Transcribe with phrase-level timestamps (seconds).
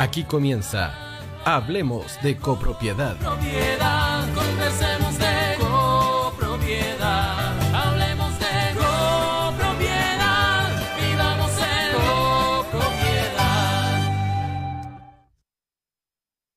[0.00, 0.94] Aquí comienza
[1.44, 3.18] Hablemos de copropiedad.
[3.18, 7.52] Propiedad, conversemos de copropiedad.
[7.74, 10.70] Hablemos de copropiedad.
[10.98, 11.92] Vivamos en
[12.70, 13.50] copropiedad.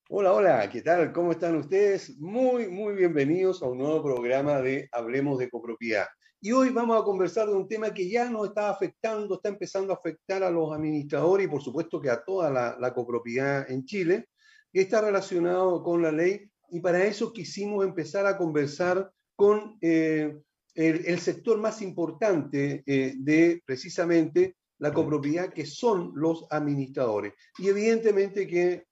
[0.07, 1.11] Hola, hola, ¿qué tal?
[1.11, 2.17] ¿Cómo están ustedes?
[2.21, 6.07] Muy, muy bienvenidos a un nuevo programa de Hablemos de copropiedad.
[6.45, 9.93] Y hoy vamos a conversar de un tema que ya nos está afectando, está empezando
[9.93, 13.85] a afectar a los administradores y por supuesto que a toda la, la copropiedad en
[13.85, 14.27] Chile,
[14.69, 16.51] que está relacionado con la ley.
[16.69, 20.37] Y para eso quisimos empezar a conversar con eh,
[20.75, 27.35] el, el, sector más importante eh, de precisamente la copropiedad, que son los administradores.
[27.57, 28.83] Y evidentemente que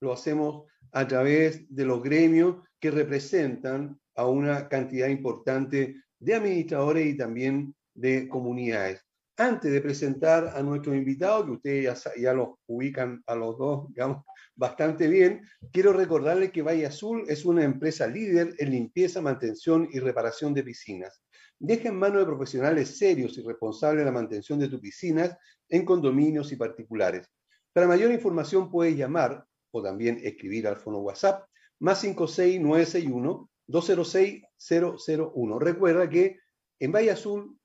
[0.00, 7.06] lo hacemos a través de los gremios que representan a una cantidad importante de administradores
[7.06, 9.00] y también de comunidades.
[9.36, 13.88] Antes de presentar a nuestros invitados, que ustedes ya, ya los ubican a los dos,
[13.88, 14.24] digamos,
[14.54, 15.42] bastante bien,
[15.72, 20.62] quiero recordarles que Valle Azul es una empresa líder en limpieza, mantención y reparación de
[20.62, 21.22] piscinas.
[21.58, 25.36] Deja en manos de profesionales serios y responsables la mantención de tus piscinas
[25.68, 27.28] en condominios y particulares.
[27.72, 31.44] Para mayor información puedes llamar o también escribir al fono WhatsApp
[31.80, 35.60] más 56961 206-001.
[35.60, 36.38] Recuerda que
[36.78, 37.58] en Valle Azul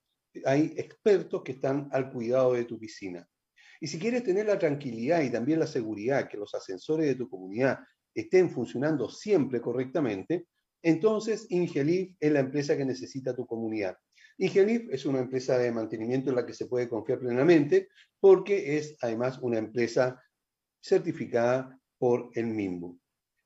[0.45, 3.28] hay expertos que están al cuidado de tu piscina.
[3.81, 7.30] Y si quieres tener la tranquilidad y también la seguridad que los ascensores de tu
[7.30, 7.80] comunidad
[8.14, 10.47] estén funcionando siempre correctamente,
[10.81, 13.97] entonces Ingelif es la empresa que necesita tu comunidad.
[14.38, 17.89] Ingelif es una empresa de mantenimiento en la que se puede confiar plenamente
[18.20, 20.22] porque es además una empresa
[20.81, 23.00] certificada por el MIMBU.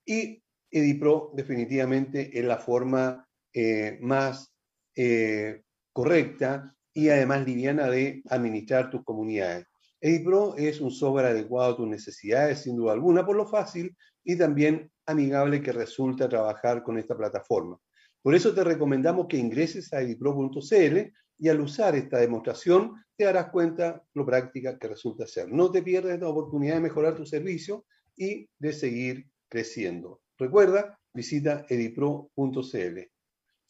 [0.05, 0.42] Y
[0.73, 4.51] Edipro definitivamente es la forma eh, más
[4.95, 9.67] eh, correcta y además liviana de administrar tus comunidades.
[10.01, 14.35] Edipro es un software adecuado a tus necesidades, sin duda alguna, por lo fácil y
[14.35, 17.79] también amigable que resulta trabajar con esta plataforma.
[18.23, 23.51] Por eso te recomendamos que ingreses a edipro.cl y al usar esta demostración te darás
[23.51, 25.51] cuenta lo práctica que resulta ser.
[25.51, 30.22] No te pierdas la oportunidad de mejorar tu servicio y de seguir creciendo.
[30.37, 32.99] Recuerda, visita edipro.cl.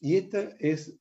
[0.00, 0.98] Y este es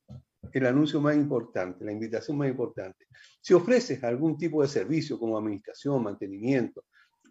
[0.51, 3.05] el anuncio más importante, la invitación más importante.
[3.41, 6.85] Si ofreces algún tipo de servicio como administración, mantenimiento,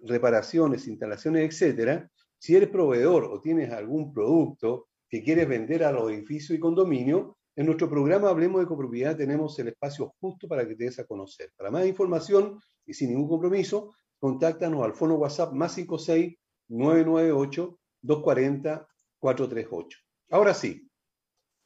[0.05, 6.11] reparaciones, instalaciones, etcétera, si eres proveedor o tienes algún producto que quieres vender a los
[6.11, 10.75] edificios y condominios, en nuestro programa Hablemos de Copropiedad tenemos el espacio justo para que
[10.75, 11.51] te des a conocer.
[11.55, 16.35] Para más información y sin ningún compromiso, contáctanos al fono WhatsApp más 56
[16.69, 19.97] 998 240-438.
[20.31, 20.89] Ahora sí,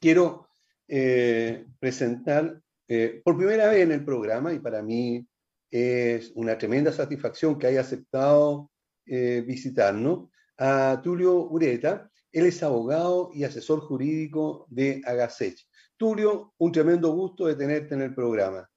[0.00, 0.48] quiero
[0.88, 5.26] eh, presentar eh, por primera vez en el programa, y para mí
[5.70, 8.70] es una tremenda satisfacción que haya aceptado
[9.06, 12.10] eh, visitarnos, a Tulio Ureta.
[12.32, 15.58] Él es abogado y asesor jurídico de Agasech.
[15.96, 18.68] Tulio, un tremendo gusto de tenerte en el programa.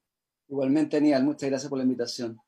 [0.48, 2.38] Igualmente, Aníbal, muchas gracias por la invitación.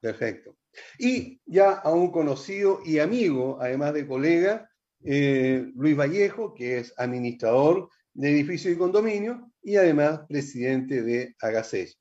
[0.00, 0.56] Perfecto.
[0.98, 4.70] Y ya a un conocido y amigo, además de colega,
[5.04, 11.98] eh, Luis Vallejo, que es administrador de edificios y condominios y además presidente de Agasés.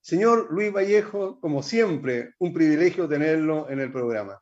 [0.00, 4.40] Señor Luis Vallejo, como siempre, un privilegio tenerlo en el programa.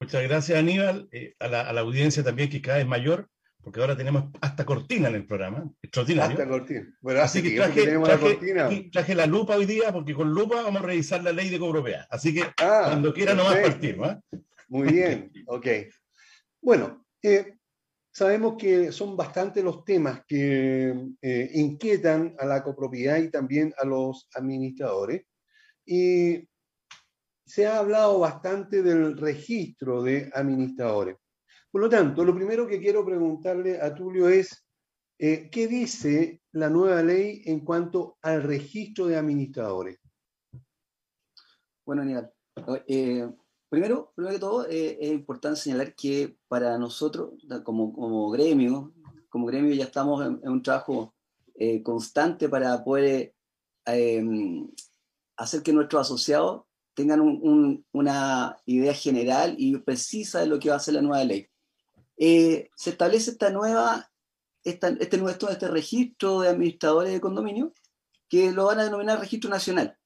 [0.00, 3.28] Muchas gracias, Aníbal, eh, a, la, a, la, audiencia también, que cada vez mayor,
[3.62, 6.32] porque ahora tenemos hasta cortina en el programa, extraordinario.
[6.32, 6.98] Hasta cortina.
[7.00, 8.70] Bueno, así, que, traje, que traje, la cortina.
[8.90, 12.06] traje la lupa hoy día, porque con lupa vamos a revisar la ley de copropiedad.
[12.10, 14.10] Así que ah, cuando quiera nomás partimos.
[14.10, 14.40] ¿eh?
[14.68, 15.66] Muy bien, ok.
[16.62, 17.58] Bueno, eh,
[18.10, 23.84] sabemos que son bastantes los temas que eh, inquietan a la copropiedad y también a
[23.84, 25.24] los administradores.
[25.84, 26.48] Y
[27.44, 31.16] se ha hablado bastante del registro de administradores.
[31.70, 34.66] Por lo tanto, lo primero que quiero preguntarle a Tulio es,
[35.18, 39.98] eh, ¿qué dice la nueva ley en cuanto al registro de administradores?
[41.86, 42.32] Bueno, Aníbal,
[42.88, 43.30] eh,
[43.68, 48.92] primero, primero que todo, eh, es importante señalar que para nosotros, como, como gremio,
[49.28, 51.14] como gremio ya estamos en, un trabajo
[51.84, 53.34] constante para poder
[53.84, 54.66] em,
[55.36, 56.62] hacer que nuestros asociados
[56.94, 61.02] tengan un, un, una idea general y precisa de lo que va a ser la
[61.02, 61.49] nueva ley.
[62.22, 64.12] Eh, se establece esta nueva,
[64.62, 67.72] esta, este nuevo este registro de administradores de condominio,
[68.28, 69.96] que lo van a denominar registro nacional.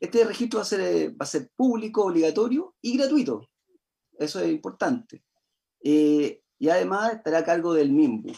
[0.00, 3.50] Este registro va a ser, eh, va a ser público, obligatorio y gratuito.
[4.18, 5.22] Eso es importante.
[5.84, 8.32] Eh, y además estará a cargo del MIMBU.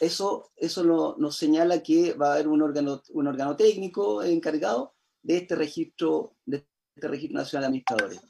[0.00, 4.94] Eso, eso lo, nos señala que va a haber un órgano, un órgano técnico encargado
[5.22, 6.66] de este registro, de
[6.96, 8.20] este registro nacional de administradores.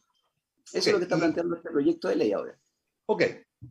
[0.73, 2.61] Eso es lo que está y- planteando este proyecto de ley ahora.
[3.07, 3.23] Ok,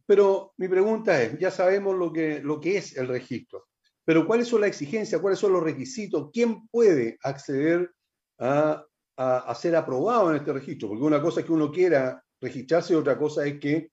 [0.06, 3.68] pero mi pregunta es, ya sabemos lo que, lo que es el registro,
[4.06, 6.30] pero ¿cuáles son las exigencias, cuáles son los requisitos?
[6.34, 7.92] ¿Quién puede acceder
[8.40, 8.84] a,
[9.18, 10.90] a- ser aprobado en este registro?
[10.90, 13.92] Porque una cosa es que uno quiera registrarse y otra cosa es que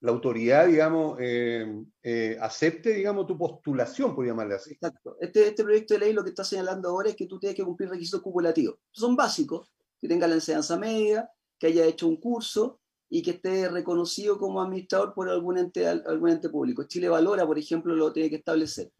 [0.00, 1.66] la autoridad, digamos, eh,
[2.02, 4.74] eh, acepte, digamos, tu postulación, por llamarle así.
[4.74, 5.16] Exacto.
[5.20, 7.64] Este, este proyecto de ley lo que está señalando ahora es que tú tienes que
[7.64, 8.76] cumplir requisitos cumulativos.
[8.92, 11.28] Son básicos, que tenga la enseñanza media,
[11.58, 12.80] que haya hecho un curso
[13.10, 16.84] y que esté reconocido como administrador por algún ente, algún ente público.
[16.84, 18.90] Chile Valora, por ejemplo, lo tiene que establecer.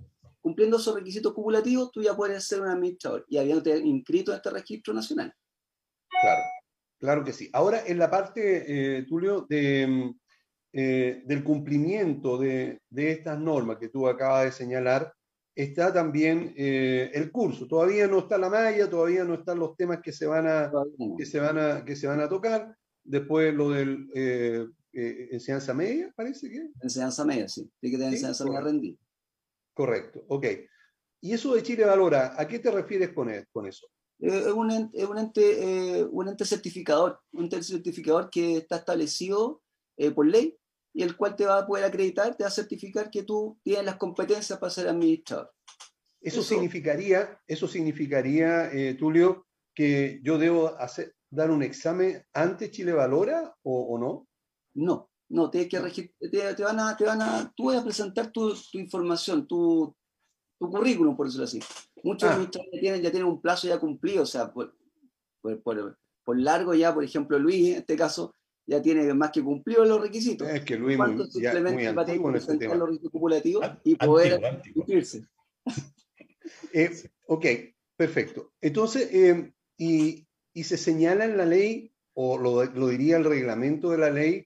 [0.40, 4.50] Cumpliendo esos requisitos cumulativos, tú ya puedes ser un administrador y habiéndote inscrito en este
[4.50, 5.34] registro nacional.
[6.08, 6.42] Claro,
[6.98, 7.50] claro que sí.
[7.52, 10.14] Ahora, en la parte, eh, Tulio, de,
[10.72, 15.12] eh, del cumplimiento de, de estas normas que tú acabas de señalar,
[15.58, 17.66] está también eh, el curso.
[17.66, 20.70] Todavía no está la malla, todavía no están los temas que se van a,
[21.16, 22.76] que se van a, que se van a tocar.
[23.08, 26.68] Después lo del eh, eh, enseñanza media, parece que.
[26.82, 27.70] Enseñanza media, sí.
[27.80, 28.70] Tiene que tener enseñanza media correcto.
[28.72, 28.98] rendida.
[29.72, 30.46] Correcto, ok.
[31.22, 33.86] Y eso de Chile Valora, ¿a qué te refieres con, e- con eso?
[34.20, 38.76] Eh, Es un ente, un ente, eh, un ente certificador, un ente certificador que está
[38.76, 39.62] establecido
[40.14, 40.56] por ley
[40.94, 43.84] y el cual te va a poder acreditar, te va a certificar que tú tienes
[43.84, 45.50] las competencias para ser administrador.
[46.20, 46.48] Eso, Eso.
[46.50, 53.80] significaría, eso significaría, Tulio, que yo debo hacer, dar un examen antes Chile Valora o,
[53.94, 54.26] o no?
[54.74, 58.30] No, no, tienes que te, te van a, te van a, tú vas a presentar
[58.32, 59.94] tu, tu información, tu,
[60.58, 61.60] tu currículum, por decirlo así.
[62.02, 62.32] Muchos Ah.
[62.32, 64.74] administradores ya tienen, ya tienen un plazo ya cumplido, o sea, por,
[65.40, 68.34] por, por- por largo ya, por ejemplo, Luis, en este caso,
[68.66, 70.46] ya tiene más que cumplido los requisitos.
[70.46, 72.52] Es que Luis ¿Cuánto muy, ya, muy simplemente va a tener antiguo que en este
[72.52, 74.80] presentar los requisitos cumulativos y poder antiguo, antiguo.
[74.82, 75.26] inscribirse?
[76.72, 76.90] Eh,
[77.26, 77.46] ok,
[77.96, 78.52] perfecto.
[78.60, 80.26] Entonces, eh, y,
[80.58, 84.44] y se señala en la ley, o lo, lo diría el reglamento de la ley,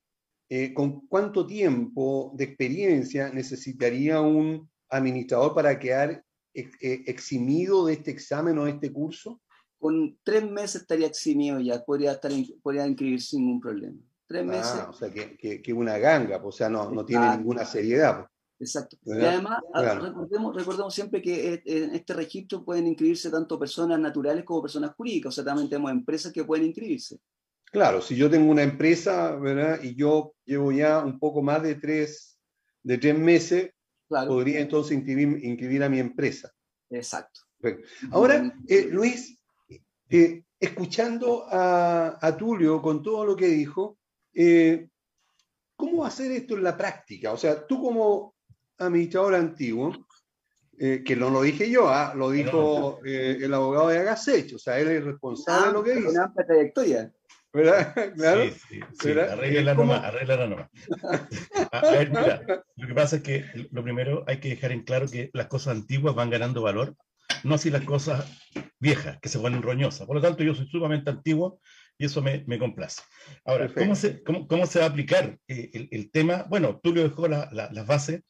[0.51, 6.23] eh, con cuánto tiempo de experiencia necesitaría un administrador para quedar
[6.53, 9.41] ex- eh, eximido de este examen o de este curso.
[9.79, 12.31] Con tres meses estaría eximido ya, podría, estar,
[12.63, 13.97] podría inscribirse sin ningún problema.
[14.27, 17.05] Tres meses, Ah, o sea, que, que, que una ganga, pues, o sea, no, no
[17.07, 17.39] tiene Exacto.
[17.39, 18.27] ninguna seriedad.
[18.63, 18.97] Exacto.
[19.05, 20.07] Y además, Claro.
[20.07, 24.95] recordemos, recordemos siempre que eh, en este registro pueden inscribirse tanto personas naturales como personas
[24.97, 27.19] jurídicas, o sea, también tenemos empresas que pueden inscribirse.
[27.71, 29.81] Claro, si yo tengo una empresa, ¿verdad?
[29.83, 32.39] Y yo llevo ya un poco más de tres,
[32.83, 33.71] de tres meses,
[34.09, 36.51] Claro, podría entonces inscribir, inscribir a mi empresa.
[36.91, 37.41] exacto.
[38.11, 39.39] Ahora, eh, Luis,
[40.11, 43.97] eh, escuchando a, a Tulio con todo lo que dijo,
[44.35, 44.89] eh,
[45.77, 47.33] ¿cómo hacer esto en la práctica?
[47.33, 48.32] O sea, tú como
[48.87, 50.07] administrador antiguo,
[50.79, 54.59] eh, que no lo dije yo, ah, lo dijo eh, el abogado de Agasech, o
[54.59, 57.13] sea, él es responsable de lo que dice, Una amplia trayectoria.
[57.53, 57.95] ¿verdad?
[58.17, 58.45] Claro.
[58.45, 59.15] Sí, sí, sí,
[59.75, 59.75] ¿Cómo?
[59.93, 60.71] nomás, arréglala nomás.
[61.73, 64.83] A, a ver, mira, lo que pasa es que lo primero hay que dejar en
[64.85, 66.95] claro que las cosas antiguas van ganando valor,
[67.45, 68.25] no así las cosas
[68.81, 70.07] viejas, que se ponen roñosas.
[70.07, 71.61] Por lo tanto, yo soy sumamente antiguo
[71.99, 73.03] y eso me, me complace.
[73.45, 73.71] Ahora.
[73.73, 76.45] ¿cómo se, cómo, cómo se va a aplicar eh, el, el tema?
[76.49, 78.23] Bueno, Tulio dejó la- la- las bases.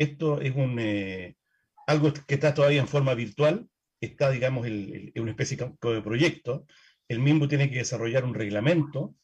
[0.00, 1.36] Esto es un, eh,
[1.86, 3.68] algo que está todavía en forma virtual.
[4.00, 6.66] Está, digamos, el, el- una especie de proyecto.
[7.08, 9.14] El mismo tiene que desarrollar un reglamento.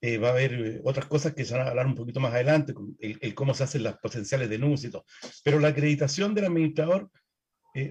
[0.00, 2.34] Eh, va a haber eh, otras cosas que se van a hablar un poquito más
[2.34, 5.04] adelante, el, el cómo se hacen las potenciales denuncias y todo.
[5.44, 7.10] Pero la acreditación del administrador,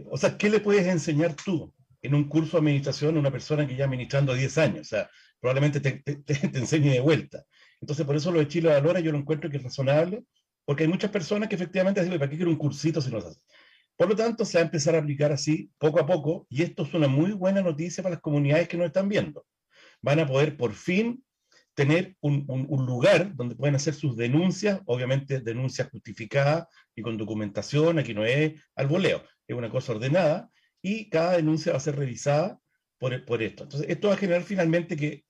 [0.10, 3.68] o sea, ¿qué le puedes enseñar tú en un curso de administración a una persona
[3.68, 4.82] que ya administrando 10 años?
[4.82, 5.10] O sea,
[5.40, 7.44] probablemente te, te, te- te enseñe de vuelta.
[7.80, 10.24] Entonces, por eso lo de Chile Valora yo lo encuentro que es razonable,
[10.66, 13.28] porque hay muchas personas que efectivamente dicen, ¿para qué quiero un cursito si no se
[13.28, 13.40] hace?
[13.96, 16.84] Por lo tanto, se va a empezar a aplicar así, poco a poco, y esto
[16.84, 19.46] es una muy buena noticia para las comunidades que nos están viendo.
[20.02, 21.24] Van a poder por fin
[21.74, 26.66] tener un lugar donde pueden hacer sus denuncias, obviamente denuncias justificadas
[26.96, 30.50] y con documentación, aquí no es al voleo, es una cosa ordenada,
[30.82, 32.60] y cada denuncia va a ser revisada
[32.98, 33.64] por, por esto.
[33.64, 35.24] Entonces, esto va a generar finalmente que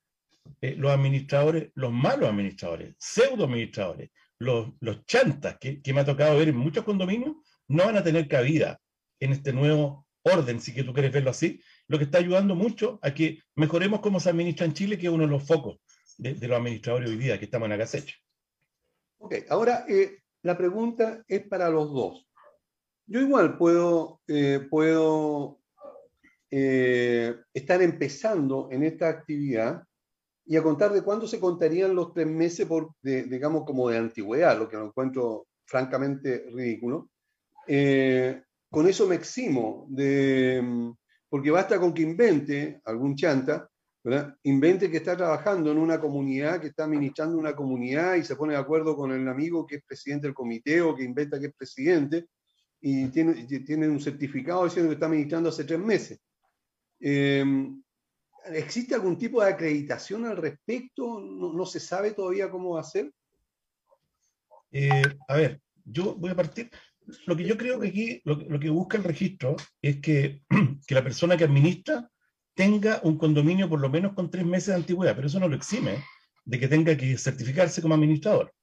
[0.62, 6.06] eh, los administradores, los malos administradores, pseudo administradores, los, los chantas que, que me ha
[6.06, 7.36] tocado ver en muchos condominios,
[7.68, 8.80] no van a tener cabida
[9.20, 13.00] en este nuevo orden, si que tú quieres verlo así, lo que está ayudando mucho
[13.02, 15.80] a que mejoremos cómo se administra en Chile, que es uno de los focos
[16.18, 18.16] de, de los administradores hoy día, que estamos en la casecha.
[19.20, 22.28] Ok, ahora eh, la pregunta es para los dos.
[23.06, 25.60] Yo igual puedo, eh, puedo
[26.50, 29.84] estar empezando en esta actividad
[30.46, 33.98] y a contar de cuándo se contarían los tres meses, por, de- digamos, como de
[33.98, 37.10] antigüedad, lo que lo encuentro francamente ridículo.
[37.68, 40.94] Eh, con eso me eximo de,
[41.30, 43.68] porque basta con que invente algún chanta
[44.04, 44.36] ¿verdad?
[44.44, 48.54] Invente que está trabajando en una comunidad, que está administrando una comunidad y se pone
[48.54, 51.54] de acuerdo con el amigo que es presidente del comité o que inventa que es
[51.54, 52.26] presidente
[52.80, 56.20] y tiene, tiene un certificado diciendo que está administrando hace tres meses.
[57.00, 57.46] Eh,
[58.46, 61.20] ¿Existe algún tipo de acreditación al respecto?
[61.20, 63.12] ¿No, no se sabe todavía cómo va a ser?
[64.72, 66.70] Eh, a ver, yo voy a partir.
[67.26, 70.42] Lo que yo creo que aquí, lo, lo que busca el registro es que,
[70.88, 72.10] que la persona que administra
[72.54, 75.56] tenga un condominio por lo menos con tres meses de antigüedad, pero eso no lo
[75.56, 76.04] exime
[76.44, 78.54] de que tenga que certificarse como administrador.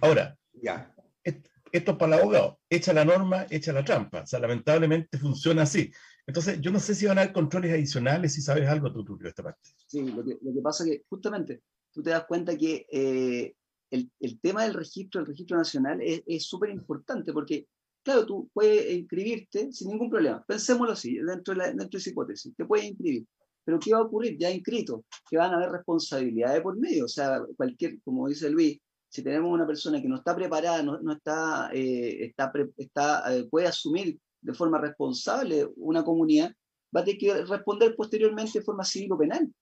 [0.00, 0.94] Ahora, Ya.
[1.24, 4.22] esto es para el abogado, echa la norma, echa la trampa.
[4.22, 5.92] O sea, lamentablemente funciona así.
[6.26, 9.28] Entonces, yo no sé si van a haber controles adicionales, si sabes algo tú, Tulio,
[9.28, 9.70] esta parte.
[9.86, 11.62] Sí, lo que, lo que pasa es que justamente
[11.92, 13.54] tú te das cuenta que eh,
[13.90, 17.66] el, el tema del registro, el registro nacional, es súper importante porque,
[18.02, 20.44] claro, tú puedes inscribirte sin ningún problema.
[20.46, 23.26] Pensémoslo así, dentro de, la, dentro de esa hipótesis, te puedes inscribir.
[23.64, 24.38] Pero ¿qué va a ocurrir?
[24.38, 27.04] Ya inscrito, que van a haber responsabilidades por medio.
[27.04, 31.00] O sea, cualquier, como dice Luis, si tenemos una persona que no está preparada, no,
[31.00, 36.52] no está, eh, está, está eh, puede asumir de forma responsable una comunidad,
[36.94, 39.52] va a tener que responder posteriormente de forma civil o penal.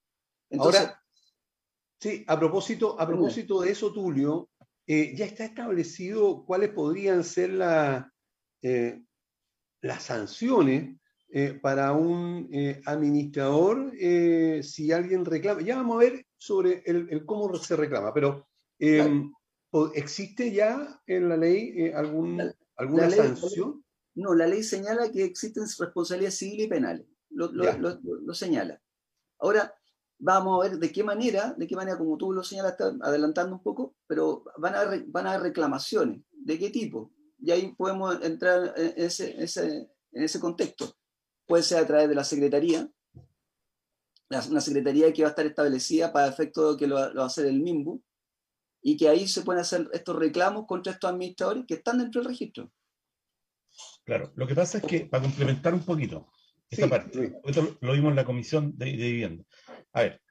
[0.51, 1.03] Entonces, Ahora,
[2.01, 4.49] sí, a propósito, a propósito de eso, Tulio,
[4.87, 8.13] eh, ya está establecido cuáles podrían ser la,
[8.63, 9.03] eh,
[9.83, 10.97] las sanciones
[11.31, 12.49] eh, para un
[12.87, 13.93] administrador
[14.63, 15.61] si alguien reclama.
[15.61, 18.47] Ya vamos a ver sobre el, el cómo se reclama, pero
[18.79, 19.31] Claro.
[19.71, 23.85] po- ¿existe ya en la ley algún, La- alguna la ley- sanción?
[24.19, 27.07] No, la ley señala que existen responsabilidades civiles y penales.
[27.31, 27.77] Lo, lo- Ya.
[27.79, 28.83] lo- lo- lo señala.
[29.39, 29.73] Ahora,
[30.19, 33.63] vamos a ver de qué manera, de qué manera, como tú lo señalaste, adelantando un
[33.63, 36.23] poco, pero van a haber, van a haber reclamaciones.
[36.33, 37.13] ¿De qué tipo?
[37.39, 40.93] Y ahí podemos entrar en ese, ese- en ese contexto.
[41.47, 42.91] Puede ser a través de la Secretaría,
[44.51, 47.47] una Secretaría que va a estar establecida para efecto de que lo va a hacer
[47.47, 48.03] el MIMBU,
[48.83, 52.29] y que ahí se pueden hacer estos reclamos contra estos administradores que están dentro del
[52.31, 52.71] registro.
[54.09, 56.33] Claro, lo que pasa es que, para complementar un poquito
[56.71, 59.45] esta Sí, parte, esto lo- lo vimos en la comisión de, de vivienda.
[59.93, 60.23] A ver,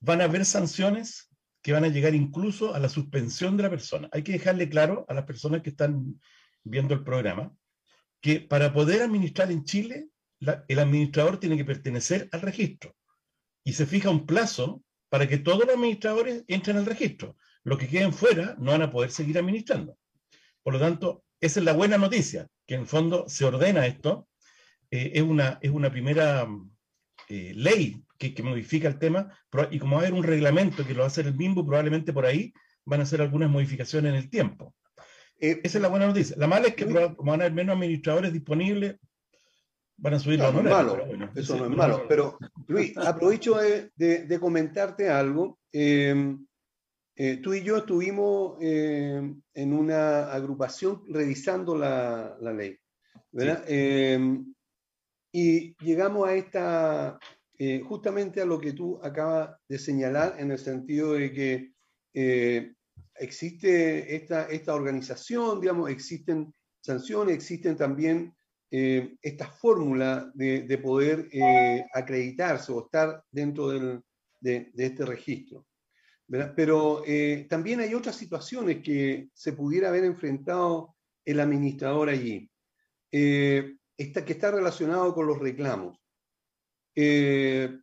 [0.00, 1.28] van a haber sanciones
[1.62, 4.08] que van a llegar incluso a la suspensión de la persona.
[4.10, 6.20] Hay que dejarle claro a las personas que están
[6.64, 7.54] viendo el programa
[8.20, 10.08] que para poder administrar en Chile,
[10.40, 12.96] la- el administrador tiene que pertenecer al registro
[13.62, 17.36] y se fija un plazo para que todos los administradores entren al registro.
[17.62, 19.96] Los que queden fuera no van a poder seguir administrando.
[20.64, 24.28] Por lo tanto, esa es la buena noticia, que en el fondo se ordena esto.
[24.90, 26.46] eh, es, una, es una primera
[27.28, 29.28] eh, ley que, que modifica el tema,
[29.70, 32.12] y como va a haber un reglamento que lo va a hacer el MIMBU, probablemente
[32.12, 32.52] por ahí
[32.84, 34.74] van a hacer algunas modificaciones en el tiempo.
[35.38, 36.36] Eh, Esa es la buena noticia.
[36.38, 38.96] La mala es que como van a haber menos administradores disponibles,
[39.96, 42.04] van a subir No, los no es honorarios, malo, pero bueno, eso no es malo.
[42.08, 45.58] Pero, Luis, aprovecho de, de- de comentarte algo.
[45.72, 46.36] Eh,
[47.22, 49.20] eh, tú y yo estuvimos eh,
[49.52, 52.78] en una agrupación revisando la, la ley,
[53.30, 53.62] ¿verdad?
[53.68, 54.38] Eh,
[55.30, 57.18] y llegamos a esta,
[57.58, 61.72] eh, justamente a lo que tú acabas de señalar, en el sentido de que
[63.16, 68.34] existe esta, esta organización, digamos, existen sanciones, existen también
[68.70, 71.28] esta fórmula de, de poder
[71.92, 74.00] acreditarse o estar dentro del-
[74.40, 75.66] de, de este registro.
[76.30, 80.94] Pero eh, también hay otras situaciones que se pudiera haber enfrentado
[81.24, 82.48] el administrador allí,
[83.10, 85.98] eh, esta, que está relacionado con los reclamos.
[86.94, 87.78] Eh,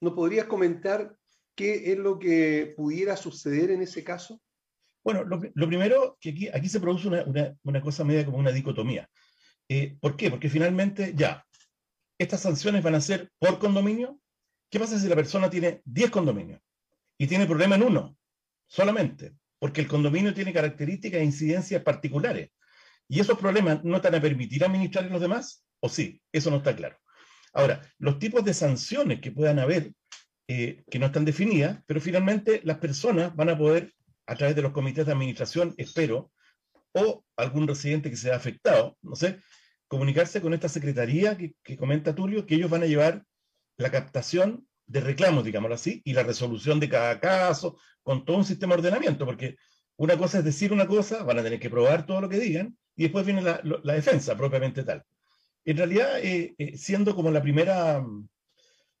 [0.00, 1.16] ¿No podrías comentar
[1.54, 4.40] qué es lo que pudiera suceder en ese caso?
[5.04, 9.08] Bueno, lo, primero, que aquí, se produce una cosa media como una dicotomía.
[9.68, 10.28] Eh, ¿Por qué?
[10.28, 11.44] Porque finalmente ya,
[12.18, 14.18] estas sanciones van a ser por condominio.
[14.70, 16.60] ¿Qué pasa si la persona tiene 10 condominios
[17.22, 18.16] y tiene problema en uno
[18.66, 19.36] solamente?
[19.60, 22.50] Porque el condominio tiene características e incidencias particulares.
[23.06, 25.64] ¿Y esos problemas no te van a permitir administrar los demás?
[25.78, 26.20] ¿O sí?
[26.32, 26.98] Eso no está claro.
[27.52, 29.92] Ahora, los tipos de sanciones que puedan haber,
[30.48, 33.94] eh, que no están definidas, pero finalmente las personas van a poder
[34.26, 36.32] a través de los comités de administración, espero,
[36.90, 39.38] o algún residente que sea afectado, no sé,
[39.86, 43.24] comunicarse con esta secretaría que, que comenta Tulio, que ellos van a llevar
[43.76, 48.44] la captación de reclamos, digámoslo así, y la resolución de cada caso, con todo un
[48.44, 49.56] sistema de ordenamiento, porque
[49.96, 52.76] una cosa es decir una cosa, van a tener que probar todo lo que digan,
[52.96, 53.60] y después viene la,
[53.94, 55.02] defensa propiamente tal.
[55.64, 58.04] En realidad, eh, eh, siendo como la primera,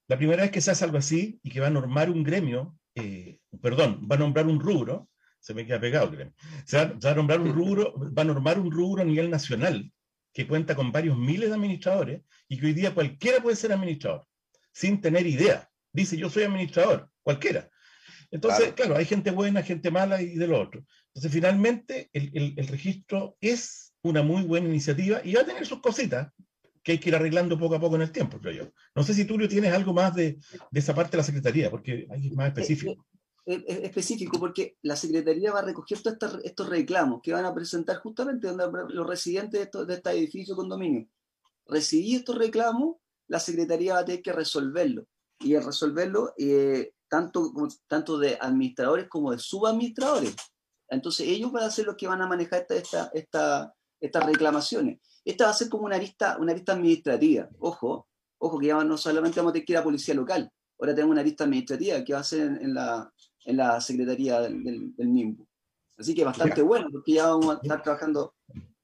[0.08, 2.76] la primera vez que se hace algo así y que va a normar un gremio,
[2.94, 5.08] eh, perdón, va a nombrar un rubro,
[5.40, 6.32] se me queda pegado, creo.
[6.64, 9.28] Se va, se va a nombrar un rubro, va a normar un rubro a nivel
[9.28, 9.92] nacional
[10.32, 14.26] que cuenta con varios miles de administradores y que hoy día cualquiera puede ser administrador,
[14.72, 15.68] sin tener idea.
[15.92, 17.68] Dice yo soy administrador, cualquiera.
[18.30, 20.84] Entonces, claro, hay gente buena, gente mala y de lo otro.
[21.08, 25.66] Entonces, finalmente, el, el- el registro es una muy buena iniciativa y va a tener
[25.66, 26.32] sus cositas
[26.82, 28.72] que hay que ir arreglando poco a poco en el tiempo, creo yo.
[28.96, 30.38] No sé si Tulio tienes algo más de,
[30.70, 33.06] de esa parte de la Secretaría, porque hay más específico.
[33.44, 37.54] es, es específico porque la Secretaría va a recoger todos estos, reclamos que van a
[37.54, 41.06] presentar justamente donde los residentes de, estos, de este edificio condominio.
[41.66, 42.96] Recibí estos reclamos,
[43.28, 45.06] la Secretaría va a tener que resolverlo.
[45.44, 47.52] Y al resolverlo, eh, tanto,
[47.86, 50.34] tanto de administradores como de subadministradores.
[50.88, 54.98] Entonces ellos van a ser los que van a manejar esta, esta, esta- estas reclamaciones.
[55.24, 57.48] Esta va a ser como una lista, una lista administrativa.
[57.60, 58.08] Ojo,
[58.38, 61.12] ojo que ya no solamente vamos a tener que ir a policía local, ahora tenemos
[61.12, 63.12] una lista administrativa que va a ser en, en la,
[63.44, 65.46] en la Secretaría del, del, del MIMBU.
[65.98, 66.62] Así que bastante Ya.
[66.64, 68.34] bueno, porque ya vamos a estar trabajando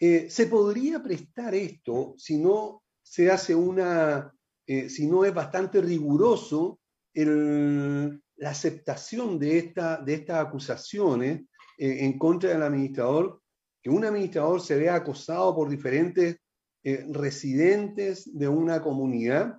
[0.00, 4.32] eh, ¿se podría prestar esto si no se hace una,
[4.66, 6.80] eh, si no es bastante riguroso
[7.14, 11.42] el- la aceptación de, esta, de estas acusaciones
[11.76, 13.40] eh, en contra del administrador,
[13.82, 16.36] que un administrador se vea acosado por diferentes
[16.84, 19.58] eh, residentes de una comunidad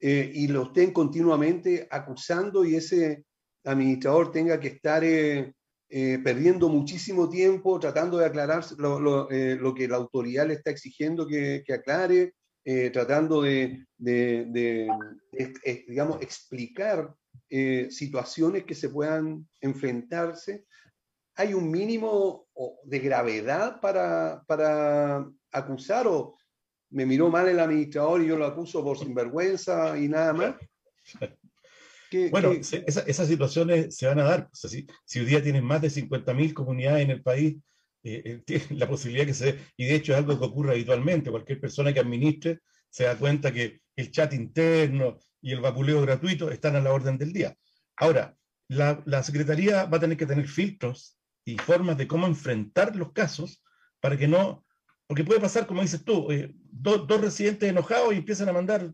[0.00, 3.24] eh, y lo estén continuamente acusando y ese
[3.64, 5.52] administrador tenga que estar eh,
[5.88, 11.62] eh, perdiendo muchísimo tiempo tratando de aclarar lo, que la autoridad le está exigiendo que,
[11.72, 12.34] aclare,
[12.92, 14.88] tratando de, de-
[15.86, 17.14] digamos, explicar
[17.50, 20.64] eh, situaciones que se puedan enfrentarse.
[21.34, 22.46] ¿Hay un mínimo
[22.84, 26.36] de gravedad para, para acusar o
[26.90, 30.54] me miró mal el administrador y yo lo acuso por sinvergüenza y nada más?
[32.10, 34.48] ¿Qué- Bueno, qué- esa- esas situaciones se van a dar.
[34.52, 37.56] O sea, si, si hoy día tienes más de 50.000 comunidades en el país,
[38.04, 41.60] eh, eh, la posibilidad que se y de hecho es algo que ocurre habitualmente, cualquier
[41.60, 46.76] persona que administre se da cuenta que el chat interno y el vapuleo gratuito están
[46.76, 47.56] a la orden del día.
[47.96, 48.36] Ahora,
[48.68, 53.62] la, Secretaría va a tener que tener filtros y formas de cómo enfrentar los casos
[54.00, 54.64] para que no,
[55.06, 58.92] porque puede pasar, como dices tú, eh, do- dos residentes enojados y empiezan a mandar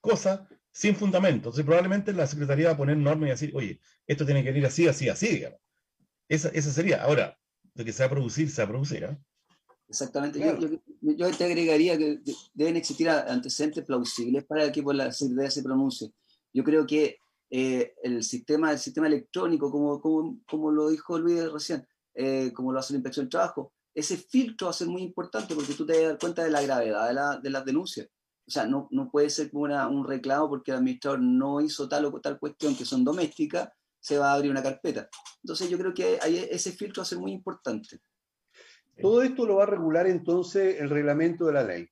[0.00, 0.40] cosas
[0.72, 1.36] sin fundamento.
[1.50, 4.66] Entonces, probablemente la Secretaría va a poner normas y decir, oye, esto tiene que ir
[4.66, 5.60] así, así, así, digamos.
[6.28, 7.02] Esa, esa sería.
[7.02, 7.38] Ahora,
[7.74, 9.04] de que se va a producir, se va a producir.
[9.04, 9.18] ¿ah?
[9.88, 10.38] Exactamente.
[10.40, 10.60] Claro.
[10.60, 10.68] Yo,
[11.00, 15.50] yo- yo te agregaría que de- deben existir antecedentes plausibles para que por la Secretaría
[15.50, 16.12] se pronuncie.
[16.52, 17.16] Yo creo que
[17.50, 22.72] eh, el, sistema, el sistema electrónico, como, como, como lo dijo Luis recién, eh, como
[22.72, 25.86] lo hace la Inspección del Trabajo, ese filtro va a ser muy importante porque tú
[25.86, 28.08] te vas a dar cuenta de la gravedad de, la- de las denuncias.
[28.46, 31.88] O sea, no, no puede ser como una- un reclamo porque el administrador no hizo
[31.88, 33.68] tal o tal cuestión que son domésticas,
[34.00, 35.08] se va a abrir una carpeta.
[35.42, 38.00] Entonces yo creo que ahí ese filtro va a ser muy importante.
[39.00, 41.88] Todo esto lo va a regular entonces el reglamento de la ley.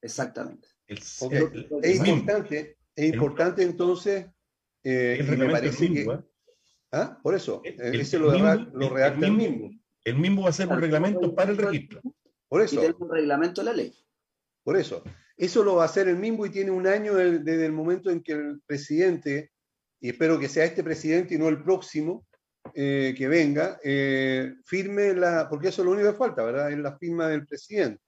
[0.00, 0.68] Exactamente.
[0.86, 1.32] El, Ok.
[1.32, 4.26] el- el Es importante, es importante entonces,
[4.82, 6.24] eh, el y me reglamento parece que, MIMBU,
[6.92, 7.18] ¿ah?
[7.22, 9.70] por eso, El- eh, el- ese el lo, redacta- lo el- redacta el mismo.
[10.04, 12.00] El MIMBU va a hacer un reglamento para el registro.
[12.48, 13.94] Por Y eso, tener un reglamento de la ley.
[14.64, 15.02] por eso.
[15.36, 18.22] Eso lo va a hacer el mismo y tiene un año desde el momento en
[18.22, 19.50] que el presidente,
[20.00, 22.26] y espero que sea este presidente y no el próximo
[22.74, 26.70] eh, que venga, eh, firme la, porque eso es lo único que falta, ¿verdad?
[26.72, 28.02] Es la firma del presidente.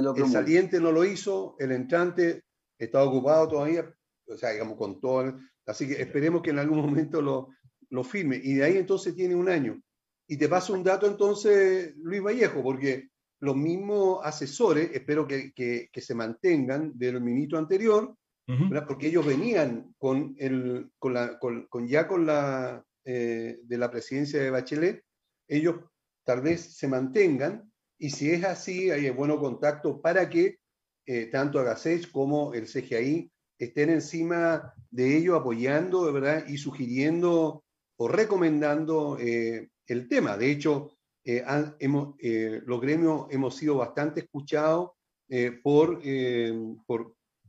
[0.00, 2.42] lo El saliente no lo hizo, el entrante
[2.78, 3.92] está ocupado todavía,
[4.28, 5.22] o sea, digamos, con todo.
[5.22, 5.34] el-
[5.66, 7.48] Así que esperemos que en algún momento lo,
[7.90, 8.40] lo firme.
[8.42, 9.80] Y de ahí entonces tiene un año.
[10.28, 13.08] Y te paso un dato entonces, Luis Vallejo, porque
[13.40, 18.14] los mismos asesores, espero que, que- que se mantengan del ministro anterior.
[18.70, 18.86] ¿verdad?
[18.86, 23.90] porque ellos venían con, el, con, la, con, con- ya con la eh, de la
[23.90, 25.02] presidencia de Bachelet,
[25.48, 25.76] ellos
[26.24, 30.58] tal vez se mantengan y si es así, hay bueno contacto para que
[31.06, 37.64] eh, tanto Agacech como el CGI estén encima de ello apoyando verdad y sugiriendo
[37.96, 40.36] o recomendando eh, el tema.
[40.36, 44.90] De hecho, eh, han- hemos, eh, los gremios hemos sido bastante escuchados
[45.64, 46.00] por,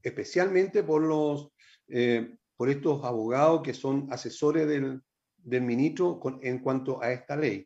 [0.02, 5.04] especialmente por estos abogados que son asesores del,
[5.48, 7.66] del ministro con- en cuanto a esta ley.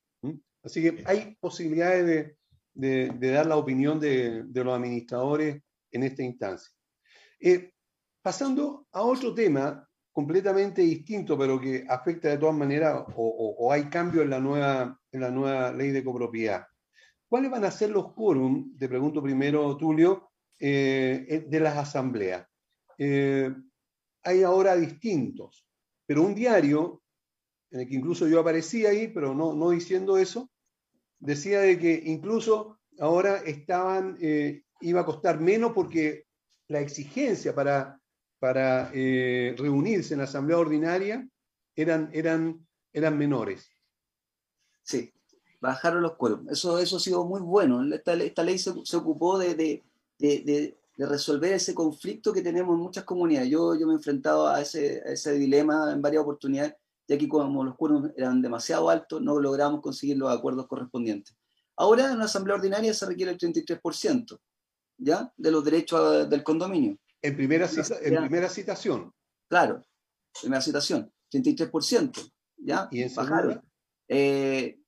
[0.64, 2.38] Así que hay posibilidades de,
[2.74, 5.60] de- de dar la opinión de, de los administradores
[5.92, 6.72] en esta instancia.
[7.40, 7.72] Eh,
[8.22, 13.72] pasando a otro tema completamente distinto, pero que afecta de todas maneras, o, o- o
[13.72, 16.68] hay cambio en la, nueva, en la nueva ley de copropiedad.
[17.28, 18.78] ¿Cuáles van a ser los quórum?
[18.78, 22.46] Te pregunto primero, Tulio, eh, de las asambleas.
[22.98, 23.50] Eh,
[24.24, 25.66] hay ahora distintos,
[26.06, 27.01] pero un diario,
[27.72, 30.50] en el que incluso yo aparecía ahí, pero no, no diciendo eso,
[31.20, 36.26] decía de que incluso ahora estaban, eh, iba a costar menos porque
[36.68, 38.00] la exigencia para,
[38.40, 41.28] para eh, reunirse en la asamblea ordinaria
[41.76, 43.70] eran, eran, eran menores.
[44.84, 45.14] Sí,
[45.62, 46.52] bajaron los cuerpos.
[46.52, 47.84] Eso, eso ha sido muy bueno.
[47.94, 49.84] Esta, ley se, se ocupó de, de,
[50.18, 53.50] de, de- de resolver ese conflicto que tenemos en muchas comunidades.
[53.50, 56.76] Yo, yo me he enfrentado a ese, a ese dilema en varias oportunidades,
[57.12, 61.36] ya que como los cuerpos eran demasiado altos, no logramos conseguir los acuerdos correspondientes.
[61.76, 64.40] Ahora en una asamblea ordinaria se requiere el 33%,
[64.98, 65.34] ¿ya?
[65.36, 66.98] De los derechos a- del condominio.
[67.22, 69.14] En primera, cita- en primera citación.
[69.50, 69.82] Claro,
[70.42, 72.22] primera citación, 33%,
[72.58, 72.88] ¿ya?
[72.92, 73.62] Y en Bajaron.
[74.08, 74.80] Eh,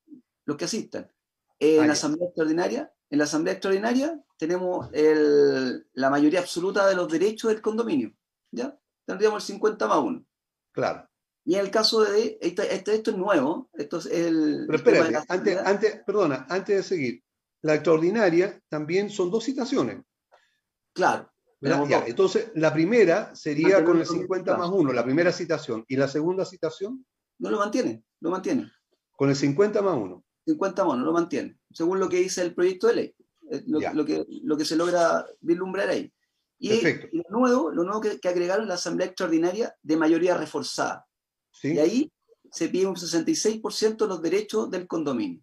[0.46, 1.12] los que asistan.
[1.60, 6.88] Eh, Ah, en la asamblea extraordinaria, en la asamblea extraordinaria tenemos el- la mayoría absoluta
[6.88, 8.14] de los derechos del condominio,
[8.52, 8.78] ¿ya?
[9.06, 10.26] Tendríamos el 50 más 1.
[10.72, 11.06] claro.
[11.46, 14.66] Y en el caso de, esto, esto, esto es nuevo, esto es el...
[14.66, 17.24] Pero espérate, antes, antes, perdona, antes de seguir,
[17.62, 20.02] la extraordinaria también son dos citaciones.
[20.94, 21.30] Claro,
[21.60, 24.84] Ya, entonces, la primera sería con el Mantenemos los 50 más resultados.
[24.84, 25.86] 1, la primera citación.
[25.88, 27.06] ¿Y la segunda citación?
[27.40, 28.72] no lo mantiene, lo mantiene.
[29.12, 30.24] Con el 50 más 1.
[30.46, 33.16] 50 monos, lo mantiene, según lo que dice el proyecto de ley,
[33.50, 36.12] eh, lo, lo que, lo que se logra vislumbrar ahí.
[36.60, 37.08] Y, Perfecto.
[37.12, 41.06] y lo nuevo, lo nuevo que, que agregaron la Asamblea Extraordinaria de mayoría reforzada.
[41.54, 41.74] ¿Sí?
[41.76, 42.12] Y ahí
[42.52, 45.42] se pide un 66% de los derechos del condominio.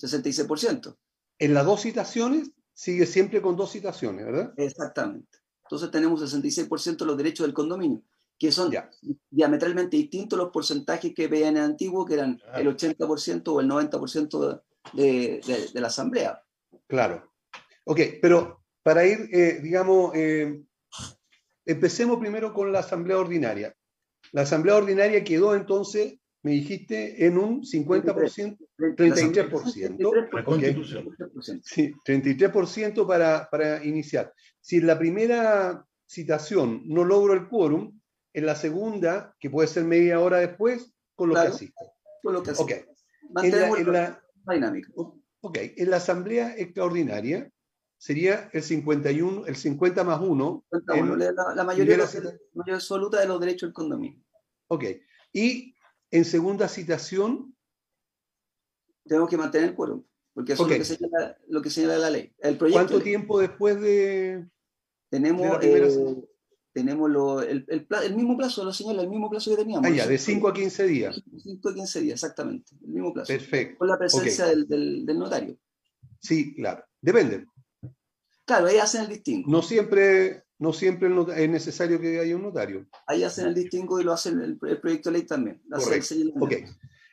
[0.00, 0.96] 66%,
[1.38, 4.52] En las dos citaciones sigue siempre con dos citaciones, ¿verdad?
[4.56, 5.38] exactamente.
[5.62, 8.02] Entonces tenemos 66% de los derechos del condominio,
[8.38, 8.90] que son Ya.
[9.30, 12.58] diametralmente distintos a los porcentajes que veían en antiguo, que eran Claro.
[12.58, 16.42] el 80% o el 90% de, de- de la Asamblea.
[16.86, 17.32] Claro.
[17.84, 20.62] Ok, pero para ir, eh, digamos, eh,
[21.64, 23.74] empecemos primero con la asamblea ordinaria.
[24.34, 30.28] La asamblea ordinaria quedó entonces, me dijiste, en un 50%, 33%.
[30.32, 31.06] La Constitución.
[31.06, 31.60] 33%.
[31.62, 34.32] sí, 33% para, para iniciar.
[34.60, 37.98] Si en la primera citación no logro el quórum,
[38.32, 41.50] en la segunda, que puede ser media hora después, con lo Claro.
[41.50, 41.84] que asiste.
[42.22, 42.72] Todo lo que Ok.
[42.72, 42.98] hacemos.
[43.44, 44.90] En la, en la- la dinámica.
[44.96, 47.50] ok, en la asamblea extraordinaria
[48.04, 50.64] sería el 51, el 50 más 1.
[50.68, 52.04] Cuenta uno, la, la mayoría, la
[52.52, 54.22] mayoría absoluta de los derechos del condominio.
[54.68, 54.84] Ok.
[55.32, 55.74] Y
[56.10, 57.54] en segunda citación,
[59.06, 60.02] Tenemos que mantener el quórum,
[60.34, 62.32] porque eso es lo que, señala, lo que señala la ley.
[62.38, 64.46] El proyecto ¿cuánto ley, tiempo después de,
[65.10, 66.24] tenemos, eh,
[66.72, 69.86] tenemos lo- el, el mismo plazo, lo señala, el mismo plazo que teníamos.
[69.90, 71.22] Ah, ya, de 5 a 15 días.
[71.42, 72.74] 5 a 15 días, exactamente.
[72.82, 73.28] El mismo plazo.
[73.32, 73.78] Perfecto.
[73.78, 75.56] Con la presencia del, del- del notario.
[76.20, 76.82] Sí, claro.
[77.00, 77.46] Depende.
[78.46, 79.50] Claro, ahí hacen el distingo.
[79.50, 82.86] No siempre, no siempre es necesario que haya un notario.
[83.06, 85.62] Ahí hacen el distingo y lo hacen el, el proyecto de ley también.
[85.72, 86.06] Hace Correcto.
[86.06, 86.44] señalamiento.
[86.44, 86.52] Ok.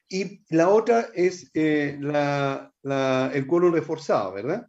[0.10, 4.68] Y la otra es eh, la, la- el quórum reforzado, ¿verdad?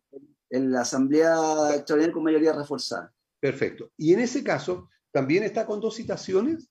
[0.51, 3.13] En la asamblea extraordinaria con mayoría reforzada.
[3.41, 3.91] Perfecto.
[3.97, 6.69] Y en ese caso, también está con dos citaciones,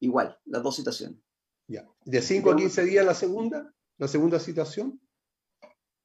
[0.00, 1.18] Igual, las dos citaciones.
[1.66, 1.88] ya.
[2.04, 5.00] De 5 a 15 días la segunda, la segunda citación,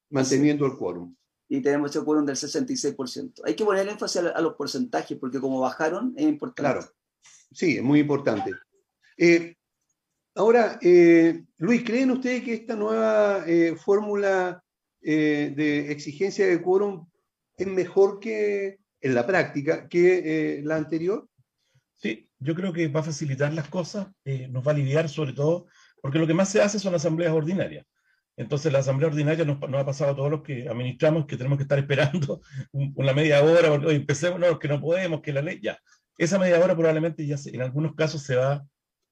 [0.10, 1.16] manteniendo el quórum.
[1.50, 3.42] Y tenemos ese quórum del 66%.
[3.44, 6.62] Hay que poner énfasis a, a los porcentajes, porque como bajaron, es importante.
[6.62, 6.94] Claro.
[7.52, 8.52] Sí, es muy importante.
[9.18, 9.56] Eh,
[10.36, 14.64] ahora, eh, Luis, ¿creen ustedes que esta nueva eh, fórmula
[15.02, 17.08] eh, de exigencia de quórum
[17.58, 21.28] es mejor que en la práctica que eh, la anterior?
[21.96, 25.34] Sí, yo creo que va a facilitar las cosas, eh, nos va a aliviar sobre
[25.34, 25.68] todo,
[26.02, 27.86] porque lo que más se hace son asambleas ordinarias.
[28.40, 31.58] Entonces la asamblea ordinaria nos, nos ha pasado a todos los que administramos que tenemos
[31.58, 35.34] que estar esperando un- una media hora, porque, oye, empecemos, no, que no podemos, que
[35.34, 35.78] la ley, ya.
[36.18, 38.66] Esa media hora probablemente ya se- en algunos casos se va